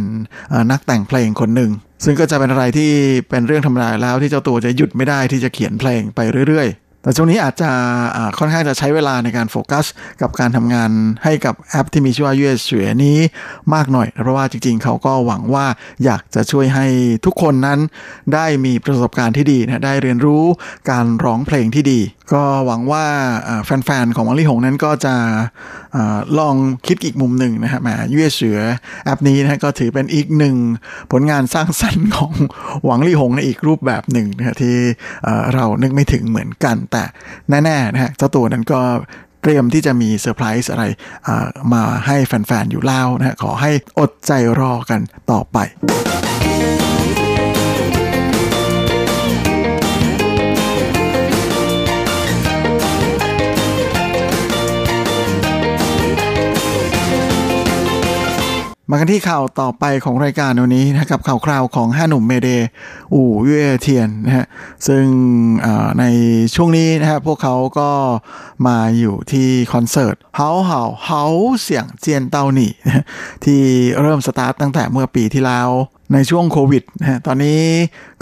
[0.72, 1.72] นักแต่งเพลงคนหนึ่ง
[2.04, 2.92] ซึ่งก็จะเป็นอะไรที่
[3.30, 6.68] เป็นเรื่องธรรมดาแล้วที่เจ้าตัวจะหยุดไม่ได้ที่จะเขียนเพลงไปเรื่อย
[7.02, 7.72] แต่ช่วงนี้อาจจะ
[8.40, 9.86] ค่อนข้างจะใช้เวลาในการโฟกัส
[10.22, 10.92] กับการทำงาน
[11.24, 13.18] ให้กับแอปที่มีชื่อว่า US เสือนี้
[13.74, 15.66] มากหน่อย เพราะว่าจริงๆ เขาก็หวังว่า
[16.04, 16.88] อยากจะช่วยให้
[17.26, 17.80] ทุกคนนั้น
[18.34, 20.44] ได้มีประสบการณ์ที่ดีนะได้เรียนรู้
[20.90, 22.02] การร้องเพลงที่ดี
[22.34, 23.06] ก็หวังว่า
[23.66, 25.16] แฟนๆ ของวังลี่หงนั้นก็จะ
[25.96, 26.56] อาลอง
[26.88, 28.60] คิดอีกมุมหนึ่งนะฮะแหมยูเอเสือ
[29.06, 30.56] แอปนี้นะก็ถือเป็นอีกหนึ่ง
[31.12, 32.34] ผลงานสร้างสรรค์ของ
[32.86, 34.76] หวังลี่หงในอีกรูปแบบหนึ่งนะฮะที่
[35.54, 37.04] เรานึกไม่ถึงเหมือนกันแต่
[37.50, 38.82] แน่ๆนะฮะเจ้าตัวนั้นก็
[39.42, 40.86] เตรียมที่จะมีเซอร์ไพรส์อะไร
[41.74, 45.00] มาให้แฟนๆอยู่แล้วนะฮะขอให้อดใจรอกัน
[45.32, 45.58] ต่อไป
[59.00, 62.50] กันที่ข่าวต่อไปของรายการวันนี้นะกับข่าวคราวของห้าหนุ่มเมเด
[63.14, 64.46] อู่เย่เทียนนะฮะ
[64.88, 65.06] ซึ่ง
[66.00, 66.06] ใน
[66.56, 67.90] ช่วงนี้นะฮะพวกเขาก็
[68.68, 71.24] มาอยู่ที่คอนเสิร์ตเฮาเฮาเฮา
[71.62, 72.72] เสียงเจียนเต้าหนี่
[73.46, 73.62] ที่
[74.02, 75.70] เริ่มสตาร์ตตั้งแต่เมื่อปีที่แล้ว
[76.14, 77.62] ในช่วงโควิดนะฮะตอนนี้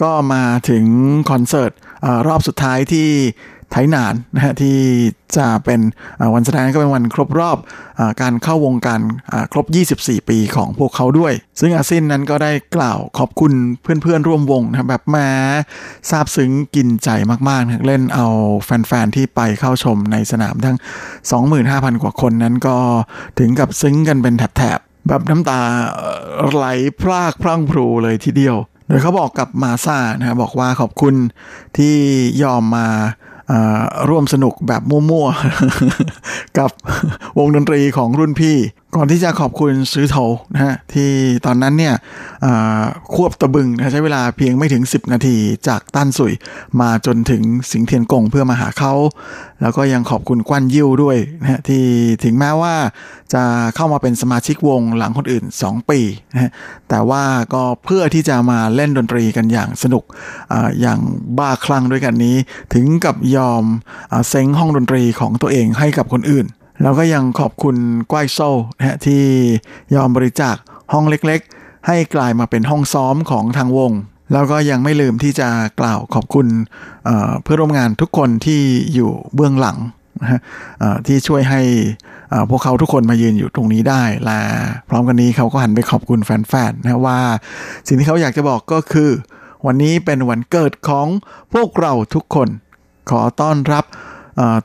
[0.01, 0.86] ก็มาถึง
[1.32, 1.72] คอนเสิร์ต
[2.28, 3.09] รอบสุดท้ายที่
[3.72, 4.78] ไทยนานนะฮะที่
[5.38, 5.80] จะเป็น
[6.34, 7.57] วันแสดงก็เป็นวันครบรอบ
[7.99, 9.01] อการเข้าวงการ
[9.51, 9.65] ครบ
[9.97, 13.51] 24 ปีของพวกเขาด้วย ซึ่งอาซินนั้นก็ได้กล่าวขอบคุณ
[13.82, 15.30] เพื่อนๆร่วมวงนะแบบแม้
[16.09, 17.09] ซาบซึ้งกินใจ
[17.49, 18.28] มากๆนะเล่นเอา
[18.63, 20.78] แฟนๆ ที่ไปเข้าชมในสนามทั้ง
[21.39, 22.78] 25,000 กว่าคนนั้นก็
[23.39, 25.61] ถึงกับซึ้งกันเป็นแถบๆ แบบน้ำตา
[26.53, 26.65] ไหล
[27.01, 28.57] พรากพรั่งพรูเลยทีเดียว
[28.88, 31.15] โดยเขาบอกกับมาซานะบอกว่าขอบคุณ
[31.78, 31.95] ที่
[32.43, 32.88] ยอมมา
[34.10, 36.72] ร่วมสนุกแบบมั่วๆ กับ
[37.38, 38.58] วงดนตรีของรุ่นพี่
[38.96, 40.18] ก่อนที่จะขอบคุณซื้อโถ
[40.54, 41.10] นะฮะที่
[41.46, 41.96] ตอนนั้นเนี่ย
[43.14, 45.38] ควบตะบึงนะใช้เวลาเพียงไม่ถึง 10 นาที
[45.68, 46.34] จากต้านสุย
[46.82, 48.94] มาจนถึงสิงเทียนกงเพื่อมาหาเขา
[49.62, 51.84] แล้วก็ยังขอบคุณกวนยิ้วด้วยนะฮะที่
[52.24, 52.76] ถึงแม้ว่า
[53.34, 53.44] จะ
[53.76, 56.00] เข้ามาเป็นสมาชิกวงหลังคนอื่น 2 ปี
[56.34, 56.52] นะฮะ
[56.90, 57.24] แต่ว่า
[57.54, 60.04] ก็เพื่อที่จะมาเล่นดนตรีกันอย่างสนุก
[60.52, 61.00] ออย่าง
[61.38, 62.36] บ้าคลั่งด้วยกันนี้
[62.74, 63.64] ถึงกับยอม
[64.30, 66.48] เซ้งห้องดนตรีของตัวเองให้กับคนอื่น
[66.82, 67.75] แล้วก็ยังขอบคุณ
[68.11, 69.23] ก้อยโซ่นะฮะที่
[69.95, 70.55] ยอมบริจาค
[70.93, 73.91] ห้องเล็กๆ ให้กลายมาเป็นห้องซ้อมของทางวง
[74.34, 75.49] แล้วก็ยังไม่ลืมที่จะ
[75.80, 76.47] กล่าวขอบคุณ
[77.43, 78.61] เพื่อร่วมงานทุกคนที่
[78.93, 79.77] อยู่เบื้องหลัง
[80.21, 80.39] นะฮะ
[81.07, 81.61] ที่ช่วยให้
[82.49, 84.39] พวกเขาทุกคนมายืนอยู่ตรงนี้ได้และ
[84.89, 87.19] พร้อมกันนี้เขาก็หันไปขอบคุณแฟนๆนะว่า
[87.88, 89.09] สิ่งที่เขาอยากจะบอกก็คือ
[89.65, 91.07] วันนี้เป็นวันเกิดของ
[91.53, 92.49] พวกเราทุกคน
[93.09, 93.86] ขอต้อนรับ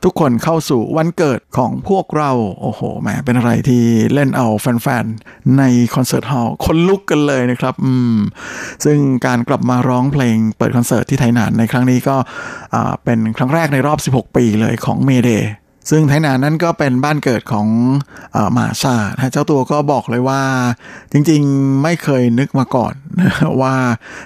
[0.03, 5.63] ทุกคนเข้าสู่วันเกิดของพวกเรา โอ้โหแหมเป็นอะไรที่เล่นเอาแฟนๆ ใน
[5.95, 8.17] คอนเสิร์ตฮอลล์คนลุกกันเลยนะครับอืม
[8.85, 12.15] ซึ่งการกลับมาร้องเพลงเปิดคอนเสิร์ตที่ไทยนานในครั้งนี้ก็
[13.03, 15.31] เป็นครั้งแรกในรอบ 16 ปีเลยของเมเด
[15.91, 17.67] ซึ่งไทนานนั้นก็เป็นบ้านเกิดของ
[18.35, 18.95] อมาชา
[19.31, 20.41] เจ้าตัวก็บอกเลยว่า
[21.11, 22.93] จริงๆไม่เคยนึกมาก่อน
[23.61, 23.75] ว่า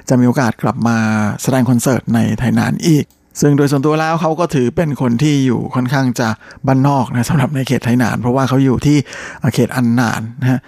[0.10, 0.98] จะมีโอกาสกลับมา
[1.42, 3.06] แสดงคอนเสิร์ตในไทยนานอีก
[3.42, 6.28] ซึ่งโดยส่วนตัวแล้วเขาก็ถือเป็นคนที่อยู่ค่อนข้างจะ
[6.68, 8.98] บ้านนอกนะสำหรับในเขตไทยนาน เพราะว่าเขาอยู่ที่
[9.54, 10.60] เขตอันนานนะฮะ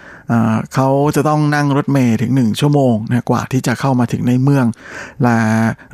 [0.74, 4.66] เขาจะต้องนั่งรถเมย์ถึง 1 ชั่วโมงนะกว่าที่จะเข้ามาถึงในเมือง
[5.22, 5.38] และ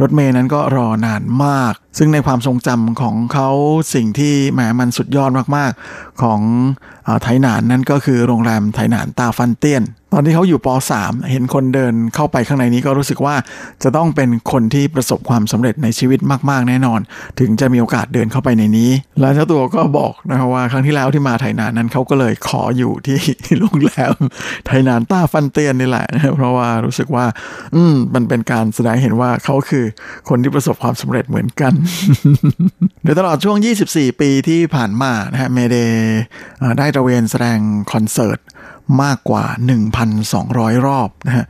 [0.00, 3.48] รถเมย์นั้นก็รอนานมาก ซึ่งในความทรงจำของเขา
[3.94, 6.40] สิ่งที่แหมมันสุดยอดมากๆ ของ
[7.22, 13.34] ไทยนานนั่นก็คือโรงแรมไทยนานตาฟันเตียน ตอนที่เขาอยู่ป .3 เห็นคนเดินเข้าไปข้างในนี้ก็รู้สึกว่า
[13.82, 17.00] จะต้องเป็นคนที่ประสบความสำเร็จในชีวิตมาก ๆ แน่นอน
[17.40, 18.90] ถึงจะมีโอกาสเดินเข้าไปในนี้
[19.20, 24.14] และเจ้าตัวก็บอกนะครับว่าครั้งที่แล้วที่มาไทยนานนั้นเขาก็เลยขออยู่ที่โรงแรม
[24.66, 27.24] ไทยนานต้าฟันเตียนนี่แหละนะเพราะว่ารู้สึกว่า
[27.74, 29.84] อืมมันเป็นการแสดงเห็นว่าเขาคือ
[30.28, 31.72] คนที่ประสบความสำเร็จเหมือนกัน
[33.02, 33.56] โดยตลอดช่วง
[33.88, 35.76] 24 ปีที่ผ่านมานะฮะ Mayday
[36.78, 37.58] ได้ตระเวนแสดง
[37.92, 38.38] คอนเสิร์ต
[39.02, 39.44] มากกว่า
[40.14, 41.46] 1,200 รอบนะฮะ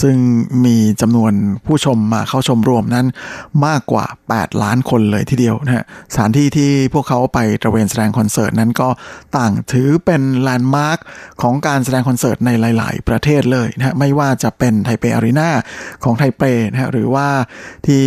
[0.00, 0.16] ซึ่ง
[0.64, 1.32] มีจำนวน
[1.66, 3.06] ผู้ชมมาเข้าชมรวมนั้น
[3.66, 8.88] มากกว่า 8 ล้านคนเลยทีเดียวนะฮะสถานที่ที่พวกเขาไปตระเวนแสดงคอนเสิร์ตนั้นก็
[9.36, 10.98] ต่างถือเป็น landmark
[11.42, 15.50] ของการแสดงคอนเสิร์ตในหลาย ๆ ประเทศเลยนะฮะไม่ว่าจะเป็นไทเป Arena
[16.04, 17.28] ของไทเปนะฮะหรือว่า
[17.86, 18.04] ที่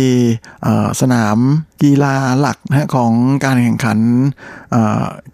[1.00, 1.38] สนาม
[1.82, 3.12] กีฬาหลักนะของ
[3.44, 3.98] การแข่งขัน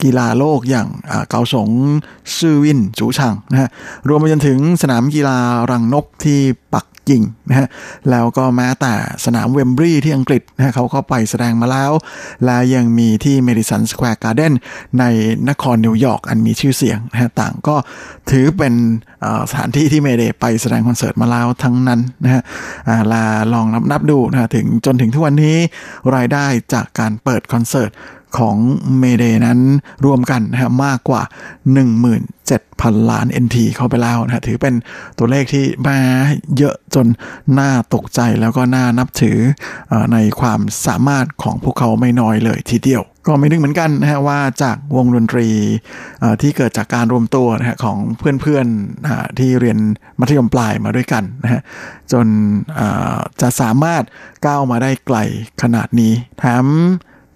[0.03, 0.88] กีฬาโลกอย่าง
[1.29, 1.68] 高雄
[2.39, 3.68] 世運主場นะฮะ
[4.09, 5.38] รวมไปจนถึงสนามกีฬา
[5.70, 6.41] รังนกที่
[6.74, 7.67] ปัก กิ่งนะฮะ
[8.11, 8.95] แล้วก็แม้แต่
[9.25, 11.93] สนาม Wembley ที่อังกฤษนะฮะเขาก็ไปแสดงมาแล้ว
[12.45, 14.53] และยังมีที่ Madison Square Garden
[14.99, 15.05] ใน
[15.49, 17.77] นครนิวยอร์กอันมีชื่อเสียงนะฮะต่างก็
[18.31, 18.75] ถือเป็น
[19.51, 22.43] สถานที่ที่เมเดไปแสดงคอนเสิร์ตมาแล้วทั้งนั้นนะฮะ
[23.13, 25.57] ลาลองนับนับดูนะถึงจนถึงทุกวันนี้
[26.15, 26.45] รายได้
[26.75, 27.93] จากการเปิดคอนเสิร์ต
[28.39, 28.57] ของ
[28.99, 29.59] เมเดนั้น
[30.05, 31.23] รวมกันนะฮะมากกว่า
[32.81, 34.74] 17,000ล้าน NT เข้าไปแล้วนะถือเป็น
[35.18, 35.99] ตัวเลขที่มา
[36.57, 37.07] เยอะจน
[37.59, 39.39] น่าตกใจแล้วก็น่านับถือ
[39.93, 45.49] อในความสามารถของพวกเขาไม่น้อยเลยทีเดียวก็ไม่นึกเหมือนกันนะฮะว่าจากวงดนตรี
[46.43, 49.78] ที่เกิดจากการรวมตัวนะฮะของเพื่อนๆที่เรียน
[50.20, 51.61] มัธยมปลายมาด้วยกันนะฮะ
[52.12, 52.26] จน
[53.41, 54.03] จะสามารถ
[54.47, 55.18] ก้าวมาได้ไกล
[55.62, 56.66] ขนาดนี้แถม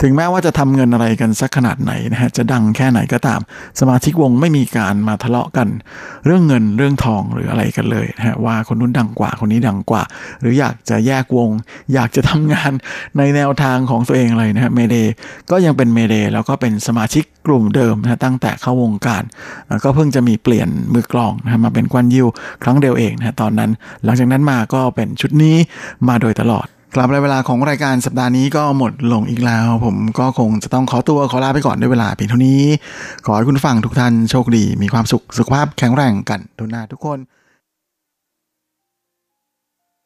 [0.02, 3.40] ถึงแม้ว่าจะทำเงินอะไรกันสักขนาดไหนนะฮะจะดังแค่ไหนก็ตาม
[3.80, 5.68] สมาชิกวงไม่มีการมาทะเลาะกัน
[6.26, 10.02] เรื่องเงินเรื่องทองหรืออะไรกันเลยนะฮะว่าคนนู้นดังกว่าคนนี้ดังกว่า
[10.40, 11.50] หรืออยากจะแยกวง
[11.94, 12.72] อยากจะทำงาน
[13.18, 14.96] ในแนวทางของตัวเองเลยนะฮะเมเด
[15.50, 19.22] ก็ยังเป็นเมเดแล้วก็เป็นสมาชิกกลุ่มเดิมนะะตั้งแต่เข้าวงการ
[19.84, 22.26] ก็เพิ่งจะมีเปลี่ยนมือกลองนะะมาเป็นกวนยิว
[22.62, 23.70] ครั้งเดียวเองนะะตอนนั้น
[24.04, 25.56] หลังจากนั้นมาก็เป็นชุดนี้
[26.08, 26.66] มาโดยตลอด
[26.96, 32.62] กลับเวลาของรายการสัปดาห์นี้ก็หมดลงอีกแล้ว ผมก็คงจะต้องขอตัวขอลาไปก่อนด้วยเวลาเพียงเท่านี้
[33.26, 37.18] ขอให้คุณฟังทุกท่านโชคดี มีความสุขสุขภาพแข็งแรงกันทุกหน้าทุกคน